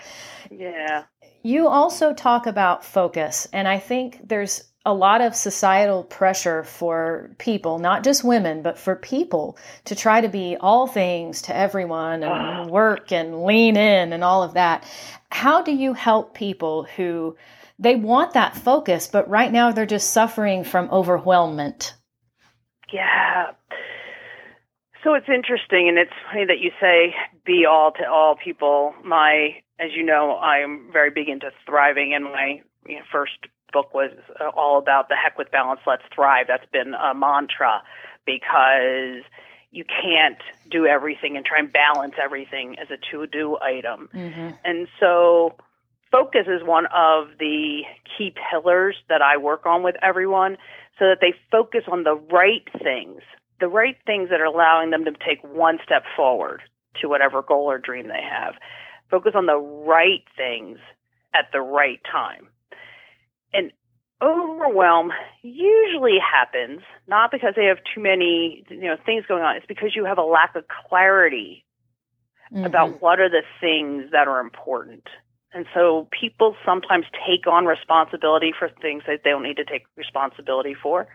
Yeah. 0.51 1.03
You 1.41 1.67
also 1.67 2.13
talk 2.13 2.47
about 2.47 2.83
focus, 2.85 3.47
and 3.53 3.67
I 3.67 3.77
think 3.79 4.19
there's 4.27 4.63
a 4.85 4.93
lot 4.93 5.21
of 5.21 5.35
societal 5.35 6.03
pressure 6.03 6.63
for 6.63 7.31
people, 7.39 7.79
not 7.79 8.03
just 8.03 8.23
women, 8.23 8.61
but 8.61 8.77
for 8.77 8.95
people 8.95 9.57
to 9.85 9.95
try 9.95 10.21
to 10.21 10.29
be 10.29 10.55
all 10.59 10.85
things 10.85 11.41
to 11.43 11.55
everyone 11.55 12.21
and 12.21 12.31
ah. 12.31 12.65
work 12.67 13.11
and 13.11 13.43
lean 13.43 13.77
in 13.77 14.13
and 14.13 14.23
all 14.23 14.43
of 14.43 14.53
that. 14.53 14.85
How 15.31 15.63
do 15.63 15.71
you 15.71 15.93
help 15.93 16.35
people 16.35 16.83
who 16.95 17.35
they 17.79 17.95
want 17.95 18.33
that 18.33 18.55
focus, 18.55 19.07
but 19.07 19.27
right 19.27 19.51
now 19.51 19.71
they're 19.71 19.87
just 19.87 20.11
suffering 20.11 20.63
from 20.63 20.87
overwhelmment? 20.89 21.93
Yeah. 22.93 23.51
So 25.03 25.15
it's 25.15 25.29
interesting, 25.29 25.89
and 25.89 25.97
it's 25.97 26.11
funny 26.31 26.45
that 26.45 26.59
you 26.59 26.71
say 26.79 27.15
be 27.45 27.65
all 27.69 27.91
to 27.91 28.07
all 28.07 28.35
people. 28.35 28.93
My, 29.03 29.57
as 29.79 29.89
you 29.95 30.03
know, 30.03 30.37
I'm 30.37 30.89
very 30.91 31.09
big 31.09 31.27
into 31.27 31.51
thriving, 31.65 32.13
and 32.13 32.23
my 32.23 32.61
you 32.87 32.95
know, 32.95 33.01
first 33.11 33.37
book 33.75 33.93
was 33.93 34.11
all 34.55 34.77
about 34.79 35.09
the 35.09 35.15
heck 35.21 35.37
with 35.37 35.51
balance, 35.51 35.81
let's 35.85 36.03
thrive. 36.15 36.45
That's 36.47 36.65
been 36.71 36.93
a 36.93 37.13
mantra 37.13 37.83
because 38.25 39.21
you 39.71 39.83
can't 39.83 40.39
do 40.71 40.85
everything 40.85 41.35
and 41.35 41.45
try 41.45 41.59
and 41.59 41.71
balance 41.73 42.13
everything 42.23 42.77
as 42.79 42.87
a 42.89 42.97
to 43.11 43.27
do 43.27 43.57
item. 43.61 44.07
Mm-hmm. 44.13 44.51
And 44.63 44.87
so 44.97 45.55
focus 46.09 46.47
is 46.47 46.65
one 46.65 46.85
of 46.85 47.27
the 47.37 47.81
key 48.17 48.33
pillars 48.49 48.95
that 49.09 49.21
I 49.21 49.35
work 49.35 49.65
on 49.65 49.83
with 49.83 49.95
everyone 50.01 50.55
so 50.97 51.03
that 51.09 51.17
they 51.19 51.33
focus 51.51 51.83
on 51.91 52.05
the 52.05 52.15
right 52.15 52.65
things, 52.81 53.19
the 53.59 53.67
right 53.67 53.97
things 54.05 54.29
that 54.29 54.39
are 54.39 54.45
allowing 54.45 54.91
them 54.91 55.03
to 55.03 55.11
take 55.11 55.43
one 55.43 55.79
step 55.83 56.03
forward 56.15 56.61
to 57.01 57.09
whatever 57.09 57.41
goal 57.41 57.69
or 57.69 57.77
dream 57.77 58.07
they 58.07 58.23
have. 58.23 58.53
Focus 59.11 59.33
on 59.35 59.47
the 59.47 59.59
right 59.59 60.23
things 60.37 60.77
at 61.33 61.51
the 61.51 61.59
right 61.59 61.99
time. 62.09 62.47
And 63.53 63.71
overwhelm 64.21 65.11
usually 65.41 66.17
happens 66.19 66.81
not 67.07 67.31
because 67.31 67.53
they 67.55 67.65
have 67.65 67.77
too 67.93 68.01
many 68.01 68.63
you 68.69 68.81
know 68.81 68.97
things 69.05 69.25
going 69.27 69.43
on. 69.43 69.55
It's 69.55 69.65
because 69.65 69.95
you 69.95 70.05
have 70.05 70.17
a 70.17 70.23
lack 70.23 70.55
of 70.55 70.65
clarity 70.87 71.65
mm-hmm. 72.51 72.65
about 72.65 73.01
what 73.01 73.19
are 73.19 73.29
the 73.29 73.43
things 73.59 74.11
that 74.11 74.27
are 74.27 74.39
important. 74.39 75.07
And 75.53 75.65
so 75.73 76.07
people 76.11 76.55
sometimes 76.65 77.05
take 77.25 77.47
on 77.47 77.65
responsibility 77.65 78.53
for 78.57 78.69
things 78.81 79.03
that 79.07 79.21
they 79.23 79.29
don't 79.29 79.43
need 79.43 79.57
to 79.57 79.65
take 79.65 79.85
responsibility 79.95 80.75
for. 80.81 81.07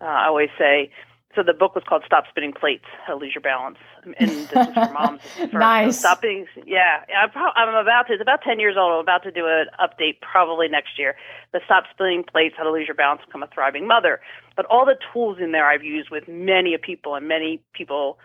Uh, 0.00 0.04
i 0.04 0.26
always 0.26 0.50
say 0.58 0.90
so 1.36 1.42
the 1.42 1.52
book 1.52 1.74
was 1.74 1.84
called 1.86 2.02
Stop 2.06 2.24
Spinning 2.30 2.54
Plates, 2.54 2.86
How 3.06 3.12
to 3.12 3.20
Lose 3.20 3.34
Your 3.34 3.42
Balance. 3.42 3.76
And 4.02 4.30
this 4.30 4.40
is 4.40 4.48
for 4.48 4.90
moms. 4.92 5.20
For, 5.36 5.58
nice. 5.58 5.96
So 5.96 6.08
stopping, 6.08 6.46
yeah. 6.64 7.04
I'm 7.14 7.74
about 7.74 8.06
to, 8.06 8.14
it's 8.14 8.22
about 8.22 8.40
10 8.42 8.58
years 8.58 8.76
old. 8.78 8.92
I'm 8.92 9.00
about 9.00 9.22
to 9.24 9.30
do 9.30 9.46
an 9.46 9.66
update 9.78 10.20
probably 10.22 10.66
next 10.66 10.98
year. 10.98 11.14
The 11.52 11.60
Stop 11.66 11.84
Spinning 11.92 12.24
Plates, 12.24 12.54
How 12.56 12.64
to 12.64 12.72
Lose 12.72 12.88
Your 12.88 12.94
Balance, 12.94 13.20
Become 13.26 13.42
a 13.42 13.48
Thriving 13.48 13.86
Mother. 13.86 14.20
But 14.56 14.64
all 14.66 14.86
the 14.86 14.96
tools 15.12 15.36
in 15.38 15.52
there 15.52 15.68
I've 15.68 15.84
used 15.84 16.08
with 16.10 16.26
many 16.26 16.74
people, 16.78 17.14
and 17.14 17.28
many 17.28 17.62
people 17.74 18.18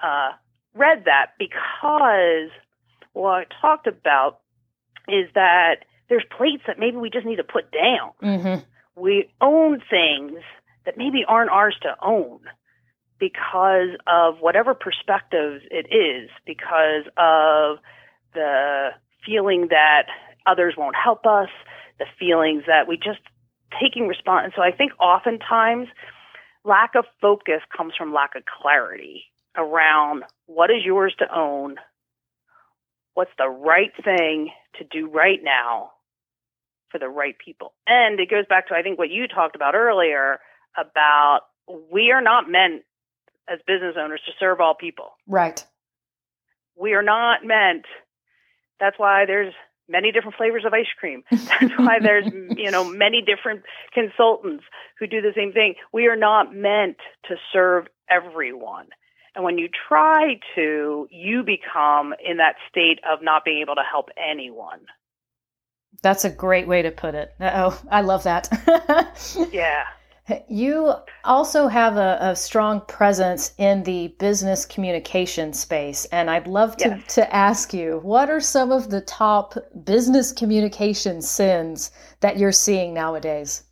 uh, 0.00 0.30
read 0.74 1.04
that 1.06 1.32
because 1.38 2.50
what 3.12 3.32
I 3.32 3.46
talked 3.60 3.88
about 3.88 4.38
is 5.08 5.28
that 5.34 5.84
there's 6.08 6.24
plates 6.36 6.62
that 6.68 6.78
maybe 6.78 6.96
we 6.96 7.10
just 7.10 7.26
need 7.26 7.36
to 7.36 7.44
put 7.44 7.72
down. 7.72 8.12
Mm-hmm. 8.22 8.62
We 8.94 9.28
own 9.40 9.82
things– 9.90 10.38
that 10.84 10.96
maybe 10.96 11.24
aren't 11.26 11.50
ours 11.50 11.76
to 11.82 11.94
own 12.02 12.40
because 13.18 13.90
of 14.06 14.40
whatever 14.40 14.74
perspective 14.74 15.62
it 15.70 15.86
is, 15.94 16.28
because 16.44 17.04
of 17.16 17.78
the 18.34 18.88
feeling 19.24 19.68
that 19.70 20.06
others 20.46 20.74
won't 20.76 20.96
help 20.96 21.24
us, 21.26 21.48
the 21.98 22.06
feelings 22.18 22.64
that 22.66 22.88
we 22.88 22.96
just 22.96 23.20
taking 23.80 24.08
response. 24.08 24.44
And 24.46 24.52
so 24.56 24.62
I 24.62 24.72
think 24.72 24.92
oftentimes 25.00 25.88
lack 26.64 26.94
of 26.96 27.04
focus 27.20 27.60
comes 27.76 27.94
from 27.96 28.12
lack 28.12 28.34
of 28.34 28.42
clarity 28.44 29.24
around 29.56 30.24
what 30.46 30.70
is 30.70 30.84
yours 30.84 31.14
to 31.18 31.26
own, 31.32 31.76
what's 33.14 33.30
the 33.38 33.48
right 33.48 33.92
thing 34.02 34.50
to 34.78 34.84
do 34.84 35.08
right 35.08 35.40
now 35.42 35.90
for 36.90 36.98
the 36.98 37.08
right 37.08 37.36
people. 37.38 37.72
And 37.86 38.18
it 38.18 38.30
goes 38.30 38.46
back 38.48 38.68
to, 38.68 38.74
I 38.74 38.82
think, 38.82 38.98
what 38.98 39.10
you 39.10 39.28
talked 39.28 39.56
about 39.56 39.74
earlier 39.74 40.40
about 40.76 41.40
we 41.92 42.10
are 42.10 42.22
not 42.22 42.50
meant 42.50 42.82
as 43.48 43.58
business 43.66 43.96
owners 43.98 44.20
to 44.26 44.32
serve 44.38 44.60
all 44.60 44.74
people. 44.74 45.12
Right. 45.26 45.64
We 46.76 46.94
are 46.94 47.02
not 47.02 47.44
meant. 47.44 47.84
That's 48.80 48.98
why 48.98 49.26
there's 49.26 49.54
many 49.88 50.12
different 50.12 50.36
flavors 50.36 50.64
of 50.64 50.72
ice 50.72 50.86
cream. 50.98 51.22
That's 51.30 51.72
why 51.76 51.98
there's, 52.00 52.26
you 52.56 52.70
know, 52.70 52.84
many 52.84 53.22
different 53.22 53.62
consultants 53.92 54.64
who 54.98 55.06
do 55.06 55.20
the 55.20 55.32
same 55.36 55.52
thing. 55.52 55.74
We 55.92 56.06
are 56.06 56.16
not 56.16 56.54
meant 56.54 56.96
to 57.28 57.36
serve 57.52 57.86
everyone. 58.10 58.86
And 59.34 59.44
when 59.44 59.58
you 59.58 59.68
try 59.88 60.40
to, 60.56 61.08
you 61.10 61.42
become 61.42 62.14
in 62.24 62.36
that 62.38 62.56
state 62.68 63.00
of 63.10 63.22
not 63.22 63.44
being 63.44 63.60
able 63.62 63.76
to 63.76 63.82
help 63.88 64.08
anyone. 64.16 64.80
That's 66.02 66.24
a 66.24 66.30
great 66.30 66.66
way 66.66 66.82
to 66.82 66.90
put 66.90 67.14
it. 67.14 67.32
Oh, 67.40 67.80
I 67.90 68.00
love 68.00 68.24
that. 68.24 68.48
yeah. 69.52 69.84
You 70.48 70.94
also 71.24 71.66
have 71.66 71.96
a, 71.96 72.16
a, 72.20 72.36
strong 72.36 72.82
presence 72.82 73.54
in 73.58 73.82
the 73.82 74.14
business 74.20 74.64
communication 74.64 75.52
space, 75.52 76.04
and 76.06 76.30
I'd 76.30 76.46
love 76.46 76.76
to, 76.76 76.90
yes. 76.90 77.14
to 77.14 77.34
ask 77.34 77.74
you 77.74 77.98
what 78.04 78.30
are 78.30 78.40
some 78.40 78.70
of 78.70 78.90
the 78.90 79.00
top 79.00 79.54
business 79.84 80.30
communication 80.30 81.22
sins 81.22 81.90
that 82.20 82.38
you're 82.38 82.52
seeing 82.52 82.94
nowadays? 82.94 83.64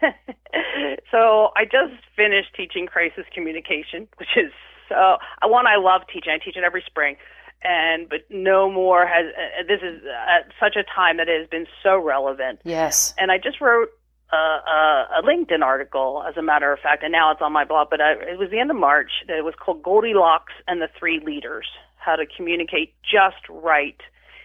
so, 1.10 1.50
I 1.54 1.64
just 1.64 2.02
finished 2.16 2.54
teaching 2.56 2.86
crisis 2.86 3.26
communication, 3.34 4.08
which 4.16 4.36
is 4.36 4.50
so 4.88 5.18
one 5.42 5.66
I 5.66 5.76
love 5.76 6.02
teaching. 6.10 6.32
I 6.32 6.42
teach 6.42 6.56
it 6.56 6.64
every 6.64 6.82
spring 6.86 7.16
and 7.62 8.08
but 8.08 8.20
no 8.30 8.70
more 8.70 9.06
has 9.06 9.26
uh, 9.36 9.62
this 9.66 9.80
is 9.82 10.00
at 10.28 10.50
such 10.60 10.76
a 10.76 10.84
time 10.84 11.16
that 11.16 11.28
it 11.28 11.40
has 11.40 11.48
been 11.48 11.66
so 11.82 11.98
relevant 11.98 12.60
yes 12.64 13.14
and 13.18 13.32
i 13.32 13.36
just 13.36 13.60
wrote 13.60 13.88
a, 14.32 15.20
a, 15.20 15.22
LinkedIn 15.22 15.62
article, 15.62 16.22
as 16.28 16.36
a 16.36 16.42
matter 16.42 16.72
of 16.72 16.78
fact, 16.80 17.02
and 17.02 17.12
now 17.12 17.30
it's 17.32 17.40
on 17.40 17.52
my 17.52 17.64
blog. 17.64 17.88
But 17.90 18.00
I, 18.00 18.12
it 18.12 18.38
was 18.38 18.50
the 18.50 18.58
end 18.58 18.70
of 18.70 18.76
March. 18.76 19.10
It 19.28 19.44
was 19.44 19.54
called 19.58 19.82
Goldilocks 19.82 20.52
and 20.66 20.80
the 20.82 20.88
Three 20.98 21.20
Leaders: 21.20 21.66
How 21.96 22.16
to 22.16 22.26
Communicate 22.26 22.94
Just 23.02 23.48
Right 23.48 24.00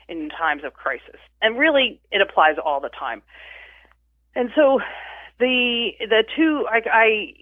in 0.08 0.30
Times 0.30 0.64
of 0.64 0.74
Crisis. 0.74 1.20
And 1.42 1.58
really, 1.58 2.00
it 2.12 2.22
applies 2.22 2.56
all 2.64 2.80
the 2.80 2.90
time. 2.90 3.22
And 4.36 4.50
so, 4.56 4.80
the 5.40 5.92
the 6.00 6.24
two 6.36 6.66
I, 6.70 6.82
I 6.92 7.34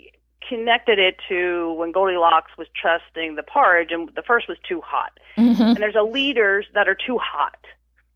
connected 0.47 0.99
it 0.99 1.15
to 1.29 1.73
when 1.73 1.91
Goldilocks 1.91 2.51
was 2.57 2.67
trusting 2.79 3.35
the 3.35 3.43
porridge, 3.43 3.89
and 3.91 4.09
the 4.15 4.23
first 4.23 4.47
was 4.47 4.57
too 4.67 4.81
hot. 4.83 5.11
Mm-hmm. 5.37 5.61
And 5.61 5.77
there's 5.77 5.95
a 5.95 6.03
leaders 6.03 6.65
that 6.73 6.87
are 6.87 6.95
too 6.95 7.17
hot. 7.17 7.57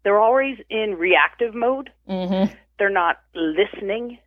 They're 0.06 0.22
always 0.22 0.60
in 0.70 0.96
reactive 1.00 1.56
mode. 1.56 1.90
Mm-hmm. 2.08 2.54
They're 2.78 2.92
not 2.92 3.22
listening. 3.34 4.20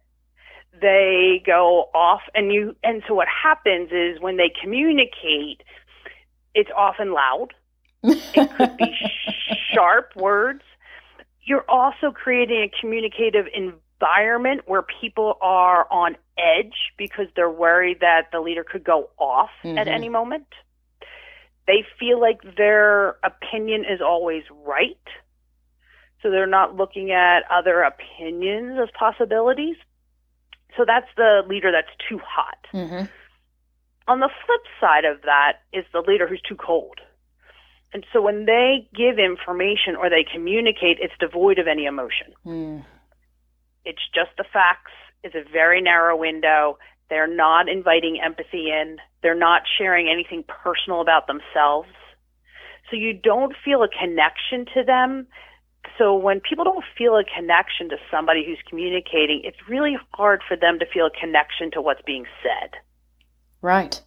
They 0.80 1.40
go 1.46 1.88
off 1.94 2.22
and 2.34 2.52
you 2.52 2.74
and 2.82 3.02
so 3.06 3.14
what 3.14 3.28
happens 3.28 3.90
is 3.92 4.20
when 4.20 4.36
they 4.36 4.52
communicate 4.60 5.62
it's 6.54 6.70
often 6.76 7.12
loud. 7.12 7.54
It 8.02 8.50
could 8.56 8.76
be 8.76 8.92
sharp 9.72 10.16
words. 10.16 10.62
You're 11.42 11.64
also 11.68 12.10
creating 12.10 12.68
a 12.68 12.80
communicative 12.80 13.46
environment 13.54 14.62
where 14.66 14.84
people 15.00 15.38
are 15.40 15.86
on 15.92 16.16
edge 16.36 16.74
because 16.96 17.26
they're 17.36 17.50
worried 17.50 18.00
that 18.00 18.30
the 18.32 18.40
leader 18.40 18.64
could 18.64 18.82
go 18.82 19.10
off 19.16 19.50
mm-hmm. 19.62 19.78
at 19.78 19.86
any 19.86 20.08
moment. 20.08 20.46
They 21.68 21.84
feel 22.00 22.20
like 22.20 22.56
their 22.56 23.16
opinion 23.22 23.84
is 23.84 24.00
always 24.00 24.42
right 24.66 24.96
so 26.22 26.30
they're 26.30 26.46
not 26.46 26.76
looking 26.76 27.10
at 27.12 27.40
other 27.50 27.82
opinions 27.82 28.78
as 28.82 28.88
possibilities. 28.98 29.76
So 30.76 30.84
that's 30.86 31.08
the 31.16 31.42
leader 31.48 31.70
that's 31.72 31.94
too 32.08 32.18
hot. 32.24 32.58
Mm-hmm. 32.72 33.06
On 34.08 34.20
the 34.20 34.30
flip 34.46 34.60
side 34.80 35.04
of 35.04 35.22
that 35.22 35.60
is 35.72 35.84
the 35.92 36.02
leader 36.06 36.26
who's 36.26 36.42
too 36.46 36.56
cold. 36.56 37.00
And 37.92 38.04
so 38.12 38.20
when 38.20 38.44
they 38.44 38.88
give 38.94 39.18
information 39.18 39.96
or 39.96 40.10
they 40.10 40.24
communicate, 40.30 40.98
it's 41.00 41.14
devoid 41.18 41.58
of 41.58 41.66
any 41.66 41.86
emotion. 41.86 42.34
Mm. 42.44 42.84
It's 43.84 44.02
just 44.14 44.30
the 44.36 44.44
facts. 44.52 44.92
It's 45.24 45.34
a 45.34 45.50
very 45.50 45.80
narrow 45.80 46.16
window. 46.16 46.78
They're 47.08 47.34
not 47.34 47.68
inviting 47.68 48.20
empathy 48.22 48.70
in. 48.70 48.98
They're 49.22 49.34
not 49.34 49.62
sharing 49.78 50.08
anything 50.08 50.44
personal 50.46 51.00
about 51.00 51.26
themselves. 51.26 51.88
So 52.90 52.96
you 52.96 53.14
don't 53.14 53.54
feel 53.64 53.82
a 53.82 53.88
connection 53.88 54.66
to 54.74 54.84
them 54.84 55.26
so 55.98 56.14
when 56.14 56.40
people 56.40 56.64
don't 56.64 56.84
feel 56.96 57.16
a 57.16 57.24
connection 57.24 57.88
to 57.90 57.96
somebody 58.10 58.44
who's 58.44 58.58
communicating, 58.68 59.42
it's 59.44 59.56
really 59.68 59.96
hard 60.14 60.42
for 60.46 60.56
them 60.56 60.78
to 60.78 60.86
feel 60.86 61.06
a 61.06 61.10
connection 61.10 61.70
to 61.72 61.82
what's 61.82 62.02
being 62.06 62.24
said. 62.42 62.78
Right. 63.60 64.00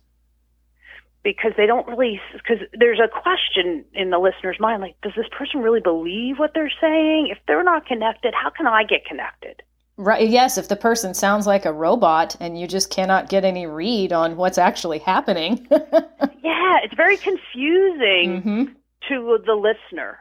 Because 1.24 1.51
they 1.58 1.66
don't 1.66 1.88
really, 1.88 2.20
because 2.34 2.66
there's 2.74 3.00
a 3.00 3.08
question 3.08 3.86
in 3.94 4.10
the 4.10 4.18
listener's 4.18 4.60
mind 4.60 4.82
like, 4.82 4.96
does 5.04 5.12
this 5.16 5.28
person 5.38 5.62
really 5.62 5.82
believe 5.82 6.40
what 6.40 6.51
they're 6.56 6.72
saying? 6.82 7.28
If 7.30 7.38
they're 7.48 7.63
not 7.63 7.86
connected, 7.86 8.34
how 8.34 8.50
can 8.50 8.66
I 8.66 8.84
get 8.84 9.06
connected? 9.06 9.62
Right. 9.98 10.28
Yes. 10.28 10.58
If 10.58 10.70
the 10.70 10.75
person 10.75 11.13
sounds 11.13 11.46
like 11.46 11.66
a 11.66 11.74
robot 11.74 12.36
and 12.40 12.60
you 12.60 12.68
just 12.68 12.90
cannot 12.90 13.30
get 13.30 13.44
any 13.44 13.68
read 13.68 14.13
on 14.13 14.38
what's 14.38 14.58
actually 14.58 15.00
happening. 15.00 15.68
yeah. 15.72 16.78
It's 16.84 16.96
very 16.96 17.18
confusing 17.18 18.42
mm-hmm. 18.42 18.63
to 19.10 19.40
the 19.46 19.54
listener 19.54 20.18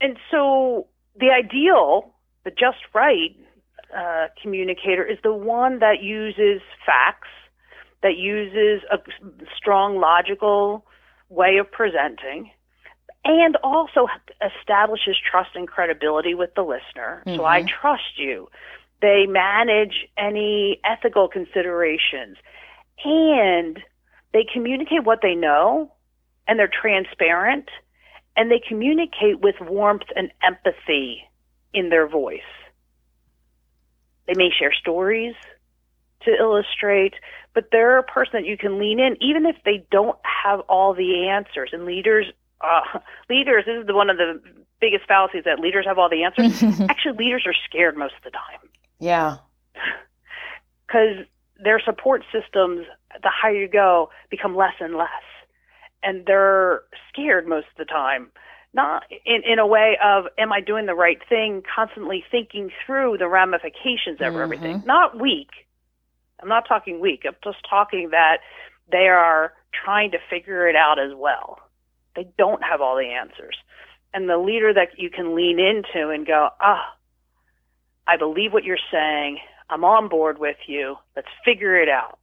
and 0.00 0.18
so 0.30 0.86
the 1.18 1.30
ideal, 1.30 2.12
the 2.44 2.50
just 2.50 2.78
right 2.94 3.36
uh, 3.96 4.26
communicator 4.42 5.04
is 5.04 5.18
the 5.22 5.32
one 5.32 5.78
that 5.78 6.02
uses 6.02 6.60
facts, 6.84 7.28
that 8.02 8.16
uses 8.16 8.82
a 8.90 8.98
strong 9.56 9.98
logical 9.98 10.84
way 11.28 11.58
of 11.58 11.70
presenting 11.70 12.50
and 13.24 13.56
also 13.62 14.06
establishes 14.42 15.16
trust 15.30 15.50
and 15.54 15.66
credibility 15.66 16.34
with 16.34 16.54
the 16.54 16.62
listener. 16.62 17.22
Mm-hmm. 17.26 17.36
So 17.36 17.44
I 17.44 17.60
mm-hmm. 17.60 17.68
trust 17.80 18.18
you. 18.18 18.48
They 19.00 19.26
manage 19.26 20.06
any 20.18 20.80
ethical 20.84 21.28
considerations 21.28 22.36
and 23.04 23.78
they 24.32 24.46
communicate 24.52 25.04
what 25.04 25.20
they 25.22 25.34
know 25.34 25.92
and 26.46 26.58
they're 26.58 26.70
transparent 26.70 27.68
and 28.36 28.50
they 28.50 28.60
communicate 28.66 29.40
with 29.40 29.56
warmth 29.60 30.08
and 30.16 30.30
empathy 30.42 31.22
in 31.72 31.90
their 31.90 32.08
voice. 32.08 32.40
They 34.26 34.34
may 34.34 34.50
share 34.56 34.72
stories 34.72 35.34
to 36.24 36.30
illustrate, 36.30 37.14
but 37.54 37.68
they're 37.70 37.98
a 37.98 38.02
person 38.02 38.32
that 38.34 38.46
you 38.46 38.56
can 38.56 38.78
lean 38.78 38.98
in, 38.98 39.16
even 39.20 39.46
if 39.46 39.56
they 39.64 39.86
don't 39.90 40.18
have 40.22 40.60
all 40.60 40.94
the 40.94 41.28
answers. 41.28 41.70
And 41.72 41.84
leaders, 41.84 42.26
uh, 42.60 42.98
leaders, 43.30 43.64
this 43.66 43.80
is 43.80 43.86
the, 43.86 43.94
one 43.94 44.10
of 44.10 44.16
the 44.16 44.40
biggest 44.80 45.06
fallacies 45.06 45.44
that 45.44 45.60
leaders 45.60 45.86
have 45.86 45.98
all 45.98 46.08
the 46.08 46.24
answers. 46.24 46.80
Actually, 46.88 47.16
leaders 47.18 47.44
are 47.46 47.54
scared 47.68 47.96
most 47.96 48.14
of 48.16 48.24
the 48.24 48.30
time. 48.30 48.68
Yeah. 48.98 49.36
Because 50.86 51.26
their 51.62 51.80
support 51.80 52.22
systems, 52.32 52.86
the 53.22 53.30
higher 53.30 53.54
you 53.54 53.68
go, 53.68 54.10
become 54.30 54.56
less 54.56 54.74
and 54.80 54.96
less. 54.96 55.08
And 56.04 56.26
they're 56.26 56.82
scared 57.08 57.48
most 57.48 57.66
of 57.72 57.78
the 57.78 57.84
time. 57.86 58.30
Not 58.74 59.04
in, 59.24 59.42
in 59.44 59.58
a 59.58 59.66
way 59.66 59.96
of, 60.04 60.24
am 60.36 60.52
I 60.52 60.60
doing 60.60 60.86
the 60.86 60.94
right 60.94 61.18
thing? 61.28 61.62
Constantly 61.74 62.24
thinking 62.30 62.70
through 62.84 63.16
the 63.18 63.28
ramifications 63.28 64.20
of 64.20 64.32
mm-hmm. 64.32 64.40
everything. 64.40 64.82
Not 64.84 65.18
weak. 65.18 65.50
I'm 66.42 66.48
not 66.48 66.66
talking 66.68 67.00
weak. 67.00 67.22
I'm 67.24 67.36
just 67.42 67.58
talking 67.68 68.10
that 68.10 68.38
they 68.90 69.08
are 69.08 69.52
trying 69.84 70.10
to 70.10 70.18
figure 70.28 70.68
it 70.68 70.76
out 70.76 70.98
as 70.98 71.12
well. 71.16 71.58
They 72.16 72.28
don't 72.36 72.62
have 72.62 72.80
all 72.80 72.96
the 72.96 73.12
answers. 73.12 73.56
And 74.12 74.28
the 74.28 74.38
leader 74.38 74.72
that 74.74 74.98
you 74.98 75.08
can 75.10 75.34
lean 75.34 75.58
into 75.58 76.10
and 76.10 76.26
go, 76.26 76.48
ah, 76.60 76.94
I 78.06 78.16
believe 78.16 78.52
what 78.52 78.64
you're 78.64 78.76
saying. 78.92 79.38
I'm 79.70 79.84
on 79.84 80.08
board 80.08 80.38
with 80.38 80.58
you. 80.66 80.96
Let's 81.16 81.28
figure 81.44 81.80
it 81.80 81.88
out 81.88 82.18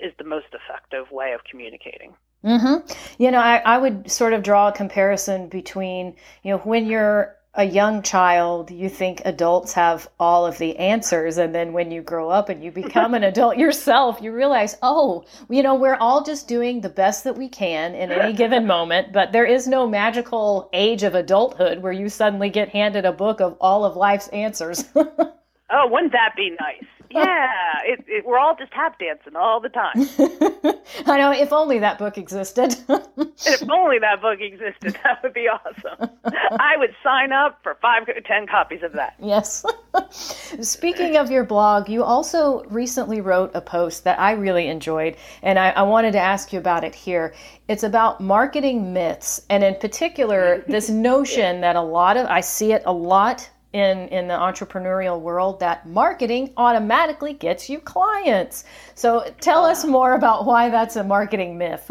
is 0.00 0.12
the 0.18 0.24
most 0.24 0.46
effective 0.52 1.10
way 1.12 1.32
of 1.32 1.40
communicating. 1.48 2.14
Mm-hmm. 2.44 3.22
You 3.22 3.30
know, 3.30 3.38
I, 3.38 3.56
I 3.58 3.78
would 3.78 4.10
sort 4.10 4.32
of 4.32 4.42
draw 4.42 4.68
a 4.68 4.72
comparison 4.72 5.48
between, 5.48 6.16
you 6.42 6.52
know, 6.52 6.58
when 6.58 6.86
you're 6.86 7.36
a 7.54 7.64
young 7.64 8.00
child, 8.00 8.70
you 8.70 8.88
think 8.88 9.20
adults 9.26 9.74
have 9.74 10.08
all 10.18 10.46
of 10.46 10.56
the 10.56 10.76
answers. 10.78 11.36
And 11.36 11.54
then 11.54 11.74
when 11.74 11.90
you 11.90 12.00
grow 12.00 12.30
up 12.30 12.48
and 12.48 12.64
you 12.64 12.70
become 12.82 13.14
an 13.14 13.24
adult 13.24 13.58
yourself, 13.58 14.20
you 14.22 14.32
realize, 14.32 14.76
oh, 14.82 15.24
you 15.50 15.62
know, 15.62 15.74
we're 15.74 15.96
all 15.96 16.24
just 16.24 16.48
doing 16.48 16.80
the 16.80 16.88
best 16.88 17.24
that 17.24 17.36
we 17.36 17.48
can 17.48 17.94
in 17.94 18.10
any 18.10 18.32
given 18.32 18.66
moment. 18.66 19.12
But 19.12 19.32
there 19.32 19.44
is 19.44 19.68
no 19.68 19.86
magical 19.86 20.70
age 20.72 21.02
of 21.02 21.14
adulthood 21.14 21.82
where 21.82 21.92
you 21.92 22.08
suddenly 22.08 22.48
get 22.48 22.70
handed 22.70 23.04
a 23.04 23.12
book 23.12 23.40
of 23.40 23.56
all 23.60 23.84
of 23.84 23.96
life's 23.96 24.28
answers. 24.28 24.84
oh, 24.94 25.88
wouldn't 25.88 26.12
that 26.12 26.34
be 26.36 26.56
nice? 26.58 26.84
Yeah, 27.12 27.50
it, 27.84 28.04
it, 28.06 28.24
we're 28.24 28.38
all 28.38 28.56
just 28.56 28.72
tap 28.72 28.98
dancing 28.98 29.36
all 29.36 29.60
the 29.60 29.68
time. 29.68 29.92
I 31.06 31.18
know. 31.18 31.32
If 31.32 31.52
only 31.52 31.78
that 31.78 31.98
book 31.98 32.18
existed. 32.18 32.76
if 32.88 33.70
only 33.70 33.98
that 33.98 34.20
book 34.20 34.40
existed, 34.40 34.98
that 35.04 35.22
would 35.22 35.34
be 35.34 35.48
awesome. 35.48 36.10
I 36.24 36.76
would 36.76 36.94
sign 37.02 37.32
up 37.32 37.58
for 37.62 37.76
five, 37.80 38.04
ten 38.24 38.46
copies 38.46 38.82
of 38.82 38.92
that. 38.92 39.14
Yes. 39.20 39.64
Speaking 40.10 41.16
of 41.16 41.30
your 41.30 41.44
blog, 41.44 41.88
you 41.88 42.02
also 42.04 42.64
recently 42.64 43.20
wrote 43.20 43.50
a 43.54 43.60
post 43.60 44.04
that 44.04 44.18
I 44.18 44.32
really 44.32 44.68
enjoyed, 44.68 45.16
and 45.42 45.58
I, 45.58 45.70
I 45.70 45.82
wanted 45.82 46.12
to 46.12 46.20
ask 46.20 46.52
you 46.52 46.58
about 46.58 46.84
it 46.84 46.94
here. 46.94 47.34
It's 47.68 47.82
about 47.82 48.20
marketing 48.20 48.92
myths, 48.92 49.44
and 49.48 49.62
in 49.64 49.74
particular, 49.76 50.64
this 50.66 50.88
notion 50.88 51.60
that 51.62 51.76
a 51.76 51.80
lot 51.80 52.16
of 52.16 52.26
I 52.26 52.40
see 52.40 52.72
it 52.72 52.82
a 52.84 52.92
lot 52.92 53.48
in 53.72 54.08
in 54.08 54.28
the 54.28 54.34
entrepreneurial 54.34 55.20
world 55.20 55.60
that 55.60 55.88
marketing 55.88 56.52
automatically 56.56 57.32
gets 57.32 57.70
you 57.70 57.78
clients. 57.80 58.64
So 58.94 59.24
tell 59.40 59.64
us 59.64 59.84
more 59.84 60.14
about 60.14 60.44
why 60.44 60.68
that's 60.70 60.96
a 60.96 61.04
marketing 61.04 61.58
myth. 61.58 61.90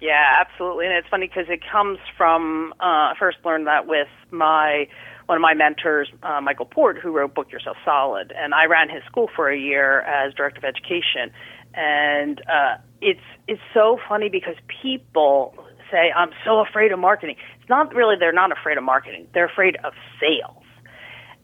Yeah, 0.00 0.36
absolutely, 0.40 0.86
and 0.86 0.94
it's 0.94 1.08
funny 1.08 1.26
because 1.26 1.46
it 1.48 1.60
comes 1.72 1.98
from 2.16 2.72
uh, 2.80 2.84
I 2.84 3.14
first 3.18 3.38
learned 3.44 3.66
that 3.66 3.86
with 3.86 4.08
my 4.30 4.86
one 5.26 5.36
of 5.36 5.42
my 5.42 5.54
mentors, 5.54 6.08
uh, 6.22 6.40
Michael 6.40 6.64
Port, 6.64 6.98
who 6.98 7.10
wrote 7.10 7.34
Book 7.34 7.52
Yourself 7.52 7.76
Solid, 7.84 8.32
and 8.34 8.54
I 8.54 8.64
ran 8.64 8.88
his 8.88 9.02
school 9.04 9.28
for 9.36 9.50
a 9.50 9.58
year 9.58 10.00
as 10.00 10.32
director 10.34 10.58
of 10.58 10.64
education, 10.64 11.30
and 11.74 12.40
uh, 12.40 12.76
it's 13.00 13.20
it's 13.46 13.60
so 13.74 13.98
funny 14.08 14.28
because 14.28 14.54
people 14.82 15.54
say 15.90 16.12
I'm 16.14 16.30
so 16.44 16.60
afraid 16.60 16.92
of 16.92 16.98
marketing. 16.98 17.36
It's 17.60 17.68
not 17.68 17.94
really 17.94 18.16
they're 18.18 18.32
not 18.32 18.52
afraid 18.52 18.78
of 18.78 18.84
marketing. 18.84 19.26
They're 19.34 19.46
afraid 19.46 19.76
of 19.84 19.92
sales. 20.20 20.57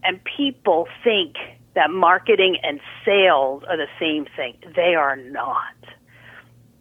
And 0.04 0.20
people 0.36 0.86
think 1.02 1.36
that 1.74 1.90
marketing 1.90 2.58
and 2.62 2.80
sales 3.04 3.62
are 3.68 3.76
the 3.76 3.88
same 3.98 4.26
thing. 4.36 4.54
They 4.76 4.94
are 4.94 5.16
not. 5.16 5.74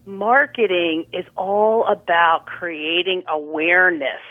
Marketing 0.06 1.06
is 1.14 1.26
all 1.38 1.86
about 1.88 2.46
creating 2.46 3.24
awareness. 3.28 4.22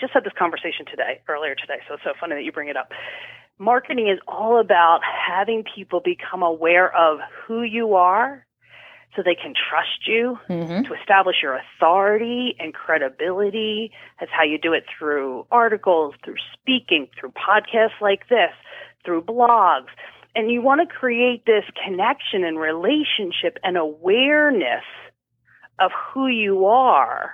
Just 0.00 0.12
had 0.12 0.24
this 0.24 0.34
conversation 0.38 0.84
today, 0.88 1.20
earlier 1.28 1.54
today, 1.54 1.80
so 1.88 1.94
it's 1.94 2.04
so 2.04 2.12
funny 2.20 2.36
that 2.36 2.44
you 2.44 2.52
bring 2.52 2.68
it 2.68 2.76
up. 2.76 2.90
Marketing 3.58 4.08
is 4.08 4.20
all 4.28 4.60
about 4.60 5.00
having 5.02 5.64
people 5.74 6.00
become 6.04 6.42
aware 6.42 6.94
of 6.94 7.18
who 7.46 7.62
you 7.62 7.94
are 7.94 8.46
so 9.16 9.22
they 9.22 9.34
can 9.34 9.54
trust 9.54 10.06
you 10.06 10.38
mm-hmm. 10.48 10.82
to 10.82 10.94
establish 11.00 11.36
your 11.42 11.58
authority 11.58 12.54
and 12.58 12.74
credibility. 12.74 13.90
That's 14.20 14.30
how 14.32 14.44
you 14.44 14.58
do 14.58 14.72
it 14.72 14.84
through 14.98 15.46
articles, 15.50 16.14
through 16.24 16.36
speaking, 16.54 17.08
through 17.18 17.32
podcasts 17.32 18.00
like 18.00 18.28
this, 18.28 18.52
through 19.04 19.22
blogs. 19.22 19.88
And 20.34 20.50
you 20.50 20.62
want 20.62 20.86
to 20.86 20.94
create 20.94 21.46
this 21.46 21.64
connection 21.84 22.44
and 22.44 22.58
relationship 22.58 23.58
and 23.64 23.76
awareness 23.76 24.84
of 25.80 25.90
who 26.12 26.28
you 26.28 26.66
are 26.66 27.32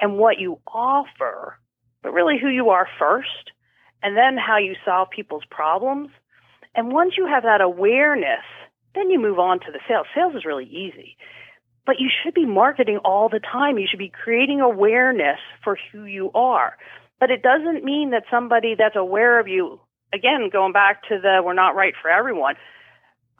and 0.00 0.18
what 0.18 0.38
you 0.38 0.60
offer, 0.66 1.58
but 2.02 2.12
really 2.12 2.38
who 2.40 2.48
you 2.48 2.70
are 2.70 2.86
first, 2.98 3.50
and 4.02 4.16
then 4.16 4.36
how 4.36 4.58
you 4.58 4.76
solve 4.84 5.08
people's 5.10 5.44
problems. 5.50 6.10
And 6.74 6.92
once 6.92 7.14
you 7.16 7.26
have 7.26 7.42
that 7.42 7.60
awareness, 7.60 8.44
then 8.94 9.10
you 9.10 9.20
move 9.20 9.38
on 9.38 9.60
to 9.60 9.72
the 9.72 9.80
sales. 9.88 10.06
Sales 10.14 10.34
is 10.34 10.44
really 10.44 10.66
easy. 10.66 11.16
But 11.86 11.96
you 11.98 12.08
should 12.22 12.34
be 12.34 12.44
marketing 12.44 12.98
all 13.04 13.28
the 13.28 13.40
time. 13.40 13.78
You 13.78 13.86
should 13.88 13.98
be 13.98 14.10
creating 14.10 14.60
awareness 14.60 15.38
for 15.64 15.78
who 15.90 16.04
you 16.04 16.30
are. 16.34 16.76
But 17.20 17.30
it 17.30 17.42
doesn't 17.42 17.84
mean 17.84 18.10
that 18.10 18.24
somebody 18.30 18.74
that's 18.76 18.96
aware 18.96 19.40
of 19.40 19.48
you, 19.48 19.80
again, 20.12 20.50
going 20.52 20.72
back 20.72 21.02
to 21.08 21.18
the 21.20 21.40
we're 21.44 21.54
not 21.54 21.74
right 21.74 21.94
for 22.00 22.10
everyone, 22.10 22.54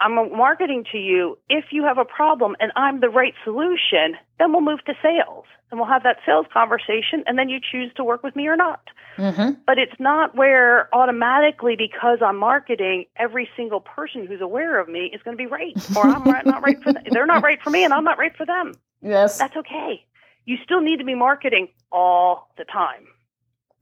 I'm 0.00 0.14
marketing 0.36 0.84
to 0.92 0.98
you. 0.98 1.38
If 1.48 1.66
you 1.72 1.84
have 1.84 1.98
a 1.98 2.04
problem 2.04 2.56
and 2.60 2.70
I'm 2.76 3.00
the 3.00 3.08
right 3.08 3.34
solution, 3.44 4.16
then 4.38 4.52
we'll 4.52 4.60
move 4.60 4.84
to 4.84 4.94
sales 5.02 5.44
and 5.70 5.80
we'll 5.80 5.88
have 5.88 6.04
that 6.04 6.18
sales 6.24 6.46
conversation 6.52 7.24
and 7.26 7.38
then 7.38 7.48
you 7.48 7.58
choose 7.60 7.92
to 7.96 8.04
work 8.04 8.22
with 8.22 8.36
me 8.36 8.46
or 8.46 8.56
not. 8.56 8.80
Mm-hmm. 9.16 9.60
But 9.66 9.78
it's 9.78 9.98
not 9.98 10.36
where 10.36 10.94
automatically, 10.94 11.74
because 11.76 12.18
I'm 12.24 12.36
marketing, 12.36 13.06
every 13.16 13.48
single 13.56 13.80
person 13.80 14.26
who's 14.26 14.40
aware 14.40 14.78
of 14.78 14.88
me 14.88 15.10
is 15.12 15.20
going 15.24 15.36
to 15.36 15.42
be 15.42 15.48
right, 15.48 15.74
or 15.96 16.06
I'm 16.06 16.22
not 16.24 16.62
right 16.62 16.80
for 16.80 16.92
them. 16.92 17.02
They're 17.10 17.26
not 17.26 17.42
right 17.42 17.60
for 17.60 17.70
me, 17.70 17.82
and 17.82 17.92
I'm 17.92 18.04
not 18.04 18.16
right 18.18 18.36
for 18.36 18.46
them. 18.46 18.74
Yes, 19.02 19.36
that's 19.36 19.56
okay. 19.56 20.04
You 20.44 20.56
still 20.62 20.80
need 20.80 20.98
to 20.98 21.04
be 21.04 21.16
marketing 21.16 21.68
all 21.90 22.48
the 22.56 22.64
time. 22.64 23.08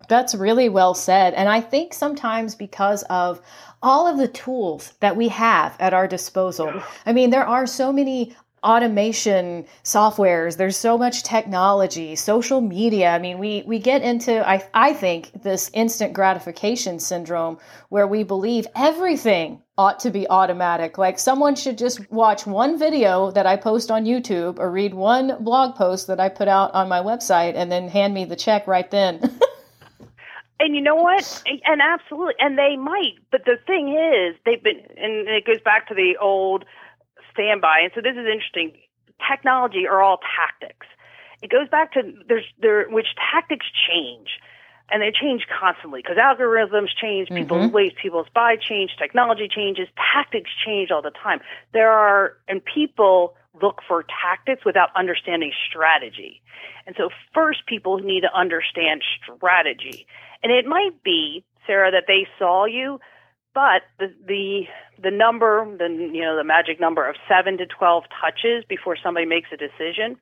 That's 0.09 0.35
really 0.35 0.69
well 0.69 0.95
said. 0.95 1.35
And 1.35 1.49
I 1.49 1.61
think 1.61 1.95
sometimes 1.95 2.55
because 2.55 3.03
of 3.05 3.41
all 3.83 4.07
of 4.07 4.19
the 4.19 4.29
tools 4.29 4.95
that 5.01 5.17
we 5.17 5.29
have 5.29 5.77
at 5.79 5.95
our 5.95 6.07
disposal, 6.09 6.83
I 7.05 7.13
mean, 7.13 7.31
there 7.31 7.47
are 7.47 7.67
so 7.67 7.93
many 7.93 8.35
automation 8.67 9.65
softwares 9.85 10.57
there's 10.57 10.77
so 10.77 10.99
much 10.99 11.23
technology 11.23 12.17
social 12.17 12.61
media. 12.61 13.11
I 13.11 13.19
mean 13.19 13.39
we 13.39 13.63
we 13.65 13.79
get 13.79 14.03
into 14.03 14.47
i 14.49 14.67
i 14.75 14.93
think 14.93 15.31
this 15.43 15.71
instant 15.73 16.13
gratification 16.15 16.99
syndrome 16.99 17.59
where 17.91 18.09
we 18.09 18.25
believe 18.25 18.67
everything 18.75 19.63
ought 19.79 20.01
to 20.01 20.11
be 20.11 20.29
automatic. 20.29 20.99
Like 20.99 21.19
someone 21.19 21.55
should 21.55 21.79
just 21.79 22.11
watch 22.11 22.45
one 22.47 22.79
video 22.79 23.31
that 23.31 23.47
i 23.47 23.57
post 23.57 23.91
on 23.91 24.05
youtube 24.05 24.59
or 24.59 24.71
read 24.71 24.95
one 24.95 25.37
blog 25.45 25.77
post 25.77 26.09
that 26.09 26.19
i 26.19 26.29
put 26.29 26.49
out 26.49 26.75
on 26.75 26.89
my 26.89 27.01
website 27.01 27.55
and 27.55 27.71
then 27.71 27.89
hand 27.89 28.15
me 28.15 28.25
the 28.25 28.37
check 28.37 28.67
right 28.67 28.91
then 28.91 29.39
And 30.59 30.75
you 30.75 30.81
know 30.81 30.95
what? 30.95 31.43
And 31.47 31.83
absolutely, 31.83 32.35
and 32.39 32.59
they 32.59 32.77
might. 32.77 33.15
But 33.31 33.45
the 33.45 33.59
thing 33.67 33.91
is, 33.91 34.37
they've 34.47 34.63
been, 34.63 34.81
and 34.97 35.29
it 35.29 35.45
goes 35.45 35.61
back 35.61 35.89
to 35.89 35.95
the 35.95 36.17
old 36.21 36.65
standby. 37.33 37.81
And 37.83 37.93
so 37.95 38.01
this 38.01 38.13
is 38.13 38.27
interesting. 38.27 38.73
Technology 39.31 39.87
are 39.87 40.01
all 40.01 40.19
tactics. 40.37 40.87
It 41.43 41.51
goes 41.51 41.69
back 41.69 41.93
to 41.93 42.01
there's 42.27 42.45
there 42.59 42.89
which 42.89 43.09
tactics 43.33 43.67
change. 43.89 44.29
And 44.89 45.03
they 45.03 45.11
change 45.11 45.47
constantly 45.49 46.01
because 46.01 46.17
algorithms 46.17 46.91
change, 47.01 47.29
people's 47.29 47.65
mm-hmm. 47.65 47.75
ways 47.75 47.93
people's 48.01 48.29
buy 48.33 48.55
change, 48.57 48.93
technology 48.97 49.49
changes, 49.49 49.89
tactics 50.15 50.51
change 50.65 50.93
all 50.93 51.03
the 51.03 51.11
time. 51.11 51.41
There 51.73 51.91
are 51.91 52.37
and 52.47 52.65
people 52.65 53.35
look 53.63 53.81
for 53.87 54.05
tactics 54.23 54.65
without 54.65 54.91
understanding 54.97 55.53
strategy. 55.69 56.43
And 56.87 56.95
so 56.97 57.11
first 57.35 57.67
people 57.67 57.99
need 57.99 58.23
to 58.23 58.35
understand 58.35 59.03
strategy. 59.25 60.07
And 60.43 60.53
it 60.53 60.67
might 60.67 61.03
be, 61.03 61.45
Sarah, 61.67 61.91
that 61.91 62.05
they 62.07 62.27
saw 62.39 62.65
you, 62.65 63.01
but 63.55 63.83
the 63.99 64.13
the 64.27 64.63
the 65.03 65.11
number, 65.11 65.65
the 65.79 65.89
you 65.89 66.23
know, 66.23 66.37
the 66.37 66.45
magic 66.45 66.79
number 66.79 67.09
of 67.09 67.17
7 67.29 67.59
to 67.59 67.67
12 67.67 68.05
touches 68.21 68.65
before 68.69 68.97
somebody 69.03 69.27
makes 69.27 69.49
a 69.53 69.57
decision, 69.57 70.17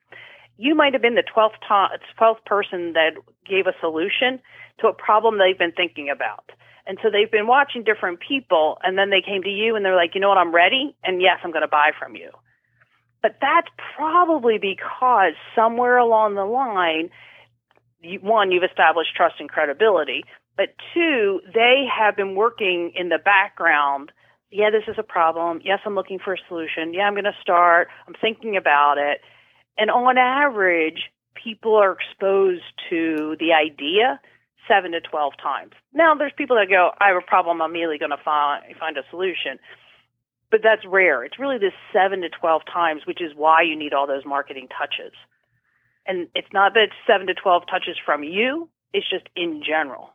you 0.56 0.74
might 0.74 0.92
have 0.92 1.02
been 1.02 1.16
the 1.16 1.24
12th 1.24 1.58
to- 1.68 1.98
12th 2.18 2.44
person 2.44 2.92
that 2.94 3.14
gave 3.44 3.66
a 3.66 3.74
solution 3.80 4.40
to 4.78 4.86
a 4.86 4.92
problem 4.92 5.38
they've 5.38 5.58
been 5.58 5.72
thinking 5.72 6.08
about. 6.10 6.50
And 6.86 6.98
so 7.02 7.10
they've 7.10 7.30
been 7.30 7.46
watching 7.46 7.82
different 7.82 8.20
people 8.20 8.78
and 8.82 8.96
then 8.96 9.10
they 9.10 9.20
came 9.20 9.42
to 9.42 9.50
you 9.50 9.74
and 9.74 9.84
they're 9.84 9.96
like, 9.96 10.14
"You 10.14 10.20
know 10.20 10.28
what? 10.28 10.38
I'm 10.38 10.54
ready 10.54 10.94
and 11.02 11.20
yes, 11.20 11.40
I'm 11.42 11.50
going 11.50 11.62
to 11.62 11.68
buy 11.68 11.90
from 11.98 12.14
you." 12.14 12.30
But 13.24 13.38
that's 13.40 13.68
probably 13.96 14.58
because 14.58 15.32
somewhere 15.56 15.96
along 15.96 16.34
the 16.34 16.44
line, 16.44 17.08
one, 18.20 18.52
you've 18.52 18.68
established 18.70 19.16
trust 19.16 19.36
and 19.38 19.48
credibility, 19.48 20.24
but 20.58 20.74
two, 20.92 21.40
they 21.54 21.86
have 21.88 22.16
been 22.16 22.34
working 22.34 22.92
in 22.94 23.08
the 23.08 23.16
background. 23.16 24.12
Yeah, 24.50 24.68
this 24.68 24.82
is 24.88 24.96
a 24.98 25.02
problem. 25.02 25.62
Yes, 25.64 25.78
I'm 25.86 25.94
looking 25.94 26.18
for 26.22 26.34
a 26.34 26.38
solution. 26.48 26.92
Yeah, 26.92 27.04
I'm 27.04 27.14
going 27.14 27.24
to 27.24 27.32
start. 27.40 27.88
I'm 28.06 28.12
thinking 28.20 28.58
about 28.58 28.98
it. 28.98 29.22
And 29.78 29.90
on 29.90 30.18
average, 30.18 31.10
people 31.42 31.76
are 31.76 31.96
exposed 31.96 32.62
to 32.90 33.36
the 33.40 33.54
idea 33.54 34.20
seven 34.68 34.92
to 34.92 35.00
12 35.00 35.32
times. 35.42 35.72
Now, 35.94 36.14
there's 36.14 36.32
people 36.36 36.56
that 36.56 36.68
go, 36.68 36.90
I 37.00 37.08
have 37.08 37.16
a 37.16 37.26
problem, 37.26 37.62
I'm 37.62 37.70
immediately 37.70 37.96
going 37.96 38.10
to 38.10 38.22
find, 38.22 38.62
find 38.78 38.98
a 38.98 39.02
solution 39.08 39.58
but 40.54 40.62
that's 40.62 40.86
rare. 40.86 41.24
It's 41.24 41.36
really 41.36 41.58
this 41.58 41.72
seven 41.92 42.20
to 42.20 42.28
12 42.28 42.62
times, 42.72 43.02
which 43.06 43.20
is 43.20 43.32
why 43.34 43.62
you 43.62 43.74
need 43.74 43.92
all 43.92 44.06
those 44.06 44.24
marketing 44.24 44.68
touches. 44.68 45.12
And 46.06 46.28
it's 46.36 46.52
not 46.52 46.74
that 46.74 46.84
it's 46.84 46.92
seven 47.08 47.26
to 47.26 47.34
12 47.34 47.64
touches 47.68 47.96
from 48.06 48.22
you, 48.22 48.68
it's 48.92 49.10
just 49.10 49.24
in 49.34 49.64
general. 49.66 50.10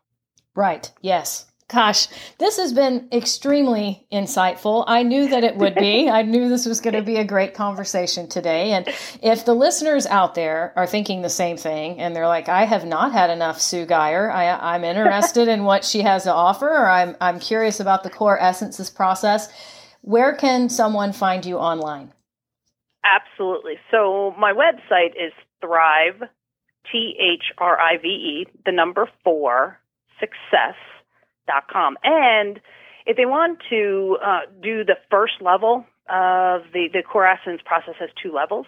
Right. 0.55 0.89
Yes. 1.01 1.45
Gosh, 1.67 2.07
this 2.37 2.55
has 2.55 2.71
been 2.71 3.09
extremely 3.11 4.07
insightful. 4.13 4.85
I 4.87 5.03
knew 5.03 5.27
that 5.27 5.43
it 5.43 5.57
would 5.57 5.75
be. 5.75 6.09
I 6.09 6.21
knew 6.21 6.47
this 6.47 6.65
was 6.65 6.79
going 6.79 6.95
to 6.95 7.01
be 7.01 7.17
a 7.17 7.25
great 7.25 7.53
conversation 7.53 8.29
today. 8.29 8.71
And 8.71 8.87
if 9.21 9.43
the 9.43 9.53
listeners 9.53 10.05
out 10.05 10.35
there 10.35 10.71
are 10.77 10.87
thinking 10.87 11.21
the 11.21 11.29
same 11.29 11.57
thing 11.57 11.99
and 11.99 12.15
they're 12.15 12.27
like, 12.27 12.47
I 12.47 12.63
have 12.63 12.85
not 12.85 13.11
had 13.11 13.29
enough 13.29 13.59
Sue 13.59 13.85
Guiher, 13.85 14.31
I, 14.31 14.77
am 14.77 14.85
interested 14.85 15.49
in 15.49 15.65
what 15.65 15.83
she 15.83 15.99
has 16.03 16.23
to 16.23 16.33
offer, 16.33 16.69
or 16.69 16.89
I'm, 16.89 17.17
I'm 17.19 17.41
curious 17.41 17.81
about 17.81 18.03
the 18.03 18.09
core 18.09 18.39
essences 18.39 18.89
process, 18.89 19.49
where 20.01 20.35
can 20.35 20.69
someone 20.69 21.13
find 21.13 21.45
you 21.45 21.57
online? 21.57 22.11
Absolutely. 23.03 23.75
So 23.91 24.33
my 24.37 24.53
website 24.53 25.11
is 25.11 25.31
Thrive, 25.61 26.21
T 26.91 27.15
H 27.19 27.51
R 27.57 27.79
I 27.79 27.97
V 27.97 28.07
E, 28.07 28.47
the 28.65 28.71
number 28.71 29.09
four, 29.23 29.79
success.com. 30.19 31.97
And 32.03 32.59
if 33.05 33.17
they 33.17 33.25
want 33.25 33.59
to 33.69 34.17
uh, 34.23 34.39
do 34.61 34.83
the 34.83 34.97
first 35.09 35.33
level 35.41 35.85
of 36.09 36.61
the, 36.73 36.89
the 36.91 37.03
core 37.03 37.27
essence 37.27 37.61
process 37.65 37.95
has 37.99 38.09
two 38.21 38.33
levels, 38.33 38.65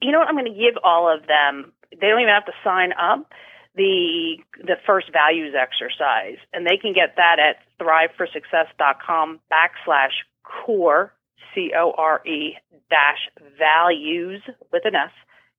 you 0.00 0.12
know 0.12 0.18
what? 0.18 0.28
I'm 0.28 0.34
going 0.34 0.52
to 0.52 0.58
give 0.58 0.76
all 0.82 1.12
of 1.12 1.26
them, 1.26 1.72
they 1.90 2.08
don't 2.08 2.20
even 2.20 2.32
have 2.32 2.46
to 2.46 2.52
sign 2.62 2.92
up 2.92 3.32
the 3.76 4.36
the 4.58 4.76
first 4.86 5.10
values 5.12 5.54
exercise 5.58 6.38
and 6.52 6.64
they 6.64 6.76
can 6.76 6.92
get 6.92 7.16
that 7.16 7.38
at 7.40 7.56
thriveforsuccess.com 7.80 9.40
backslash 9.50 10.22
core, 10.44 11.12
C 11.54 11.72
O 11.76 11.92
R 11.96 12.24
E, 12.26 12.56
dash 12.90 13.28
values 13.58 14.42
with 14.72 14.82
an 14.84 14.94
S, 14.94 15.10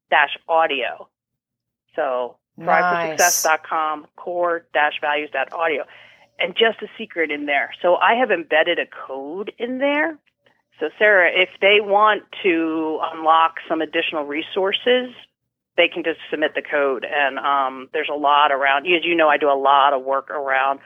dash 0.10 0.38
audio. 0.48 1.08
So 1.95 2.38
nice. 2.58 3.19
thriveforsuccess.com, 3.19 4.08
core 4.15 4.65
dash 4.74 4.93
values 5.02 5.30
dot 5.32 5.52
audio. 5.54 5.84
And 6.38 6.54
just 6.54 6.82
a 6.82 6.88
secret 6.98 7.32
in 7.32 7.45
there. 7.45 7.71
So 7.82 7.95
I 7.95 8.15
have 8.15 8.30
embedded 8.30 8.78
a 8.78 8.86
code 9.08 9.54
in 9.58 9.78
there. 9.78 10.17
So 10.80 10.89
Sarah, 11.00 11.32
if 11.34 11.50
they 11.62 11.78
want 11.80 12.24
to 12.43 13.00
unlock 13.13 13.56
some 13.69 13.82
additional 13.82 14.26
resources, 14.26 15.15
they 15.78 15.88
can 15.88 16.04
just 16.04 16.19
submit 16.30 16.52
the 16.54 16.62
code. 16.62 17.06
And 17.10 17.39
um, 17.39 17.89
there's 17.93 18.10
a 18.12 18.17
lot 18.17 18.52
around. 18.52 18.86
As 18.86 19.06
you 19.06 19.15
know, 19.15 19.30
I 19.30 19.38
do 19.38 19.50
a 19.50 19.56
lot 19.56 19.93
of 19.93 20.04
work 20.04 20.30
around 20.30 20.80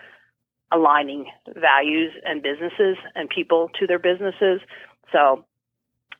aligning 0.71 1.25
values 1.55 2.11
and 2.25 2.43
businesses 2.43 2.97
and 3.15 3.29
people 3.29 3.69
to 3.79 3.87
their 3.87 3.99
businesses. 3.99 4.61
So 5.11 5.45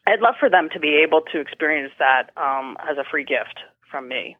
I'd 0.07 0.21
love 0.21 0.35
for 0.39 0.49
them 0.49 0.69
to 0.73 0.79
be 0.79 1.01
able 1.05 1.21
to 1.31 1.39
experience 1.39 1.93
that 1.99 2.31
um, 2.37 2.77
as 2.89 2.97
a 2.97 3.03
free 3.09 3.23
gift 3.23 3.59
from 3.91 4.07
me. 4.07 4.37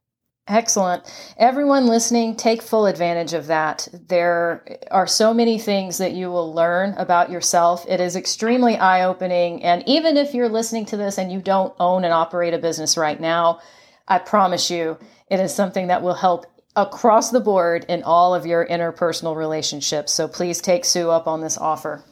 Excellent. 0.47 1.03
Everyone 1.37 1.85
listening, 1.85 2.35
take 2.35 2.63
full 2.63 2.87
advantage 2.87 3.33
of 3.33 3.45
that. 3.47 3.87
There 4.07 4.79
are 4.89 5.05
so 5.05 5.31
many 5.31 5.59
things 5.59 5.99
that 5.99 6.13
you 6.13 6.31
will 6.31 6.51
learn 6.51 6.95
about 6.97 7.29
yourself. 7.29 7.85
It 7.87 8.01
is 8.01 8.15
extremely 8.15 8.75
eye 8.75 9.03
opening. 9.03 9.63
And 9.63 9.83
even 9.87 10.17
if 10.17 10.33
you're 10.33 10.49
listening 10.49 10.85
to 10.87 10.97
this 10.97 11.19
and 11.19 11.31
you 11.31 11.39
don't 11.39 11.75
own 11.79 12.03
and 12.03 12.11
operate 12.11 12.55
a 12.55 12.57
business 12.57 12.97
right 12.97 13.19
now, 13.19 13.59
I 14.07 14.17
promise 14.17 14.71
you 14.71 14.97
it 15.29 15.39
is 15.39 15.53
something 15.53 15.87
that 15.87 16.01
will 16.01 16.15
help 16.15 16.47
across 16.75 17.31
the 17.31 17.39
board 17.39 17.85
in 17.89 18.03
all 18.03 18.33
of 18.35 18.45
your 18.45 18.65
interpersonal 18.65 19.35
relationships. 19.35 20.13
So 20.13 20.27
please 20.27 20.61
take 20.61 20.85
Sue 20.85 21.09
up 21.09 21.27
on 21.27 21.41
this 21.41 21.57
offer. 21.57 22.03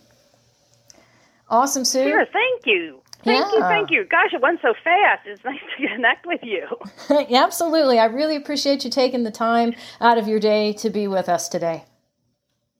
Awesome, 1.49 1.85
Sue. 1.85 2.09
Sure, 2.09 2.25
thank 2.25 2.65
you. 2.65 3.01
Thank 3.23 3.45
yeah. 3.45 3.57
you, 3.57 3.61
thank 3.61 3.91
you. 3.91 4.03
Gosh, 4.05 4.33
it 4.33 4.41
went 4.41 4.59
so 4.61 4.73
fast. 4.83 5.25
It's 5.25 5.43
nice 5.43 5.59
to 5.77 5.87
connect 5.87 6.25
with 6.25 6.41
you. 6.43 6.65
Absolutely. 7.35 7.99
I 7.99 8.05
really 8.05 8.35
appreciate 8.35 8.83
you 8.83 8.91
taking 8.91 9.23
the 9.23 9.31
time 9.31 9.73
out 9.99 10.17
of 10.17 10.27
your 10.27 10.39
day 10.39 10.73
to 10.73 10.89
be 10.89 11.07
with 11.07 11.29
us 11.29 11.49
today. 11.49 11.85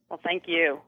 Well, 0.10 0.20
thank 0.24 0.44
you. 0.48 0.82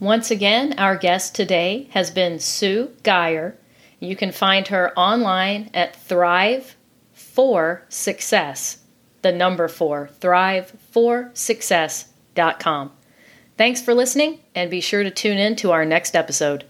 Once 0.00 0.30
again, 0.30 0.78
our 0.78 0.96
guest 0.96 1.34
today 1.34 1.88
has 1.92 2.10
been 2.10 2.38
Sue 2.38 2.90
Guiher. 3.02 3.56
You 4.00 4.16
can 4.16 4.32
find 4.32 4.68
her 4.68 4.92
online 4.98 5.70
at 5.72 5.96
Thrive 5.96 6.76
for 7.12 7.84
Success 7.88 8.83
the 9.24 9.32
number 9.32 9.66
four, 9.66 10.08
thriveforsuccess.com. 10.20 12.92
Thanks 13.56 13.80
for 13.80 13.94
listening, 13.94 14.40
and 14.54 14.70
be 14.70 14.80
sure 14.80 15.02
to 15.02 15.10
tune 15.10 15.38
in 15.38 15.56
to 15.56 15.72
our 15.72 15.84
next 15.84 16.14
episode. 16.14 16.64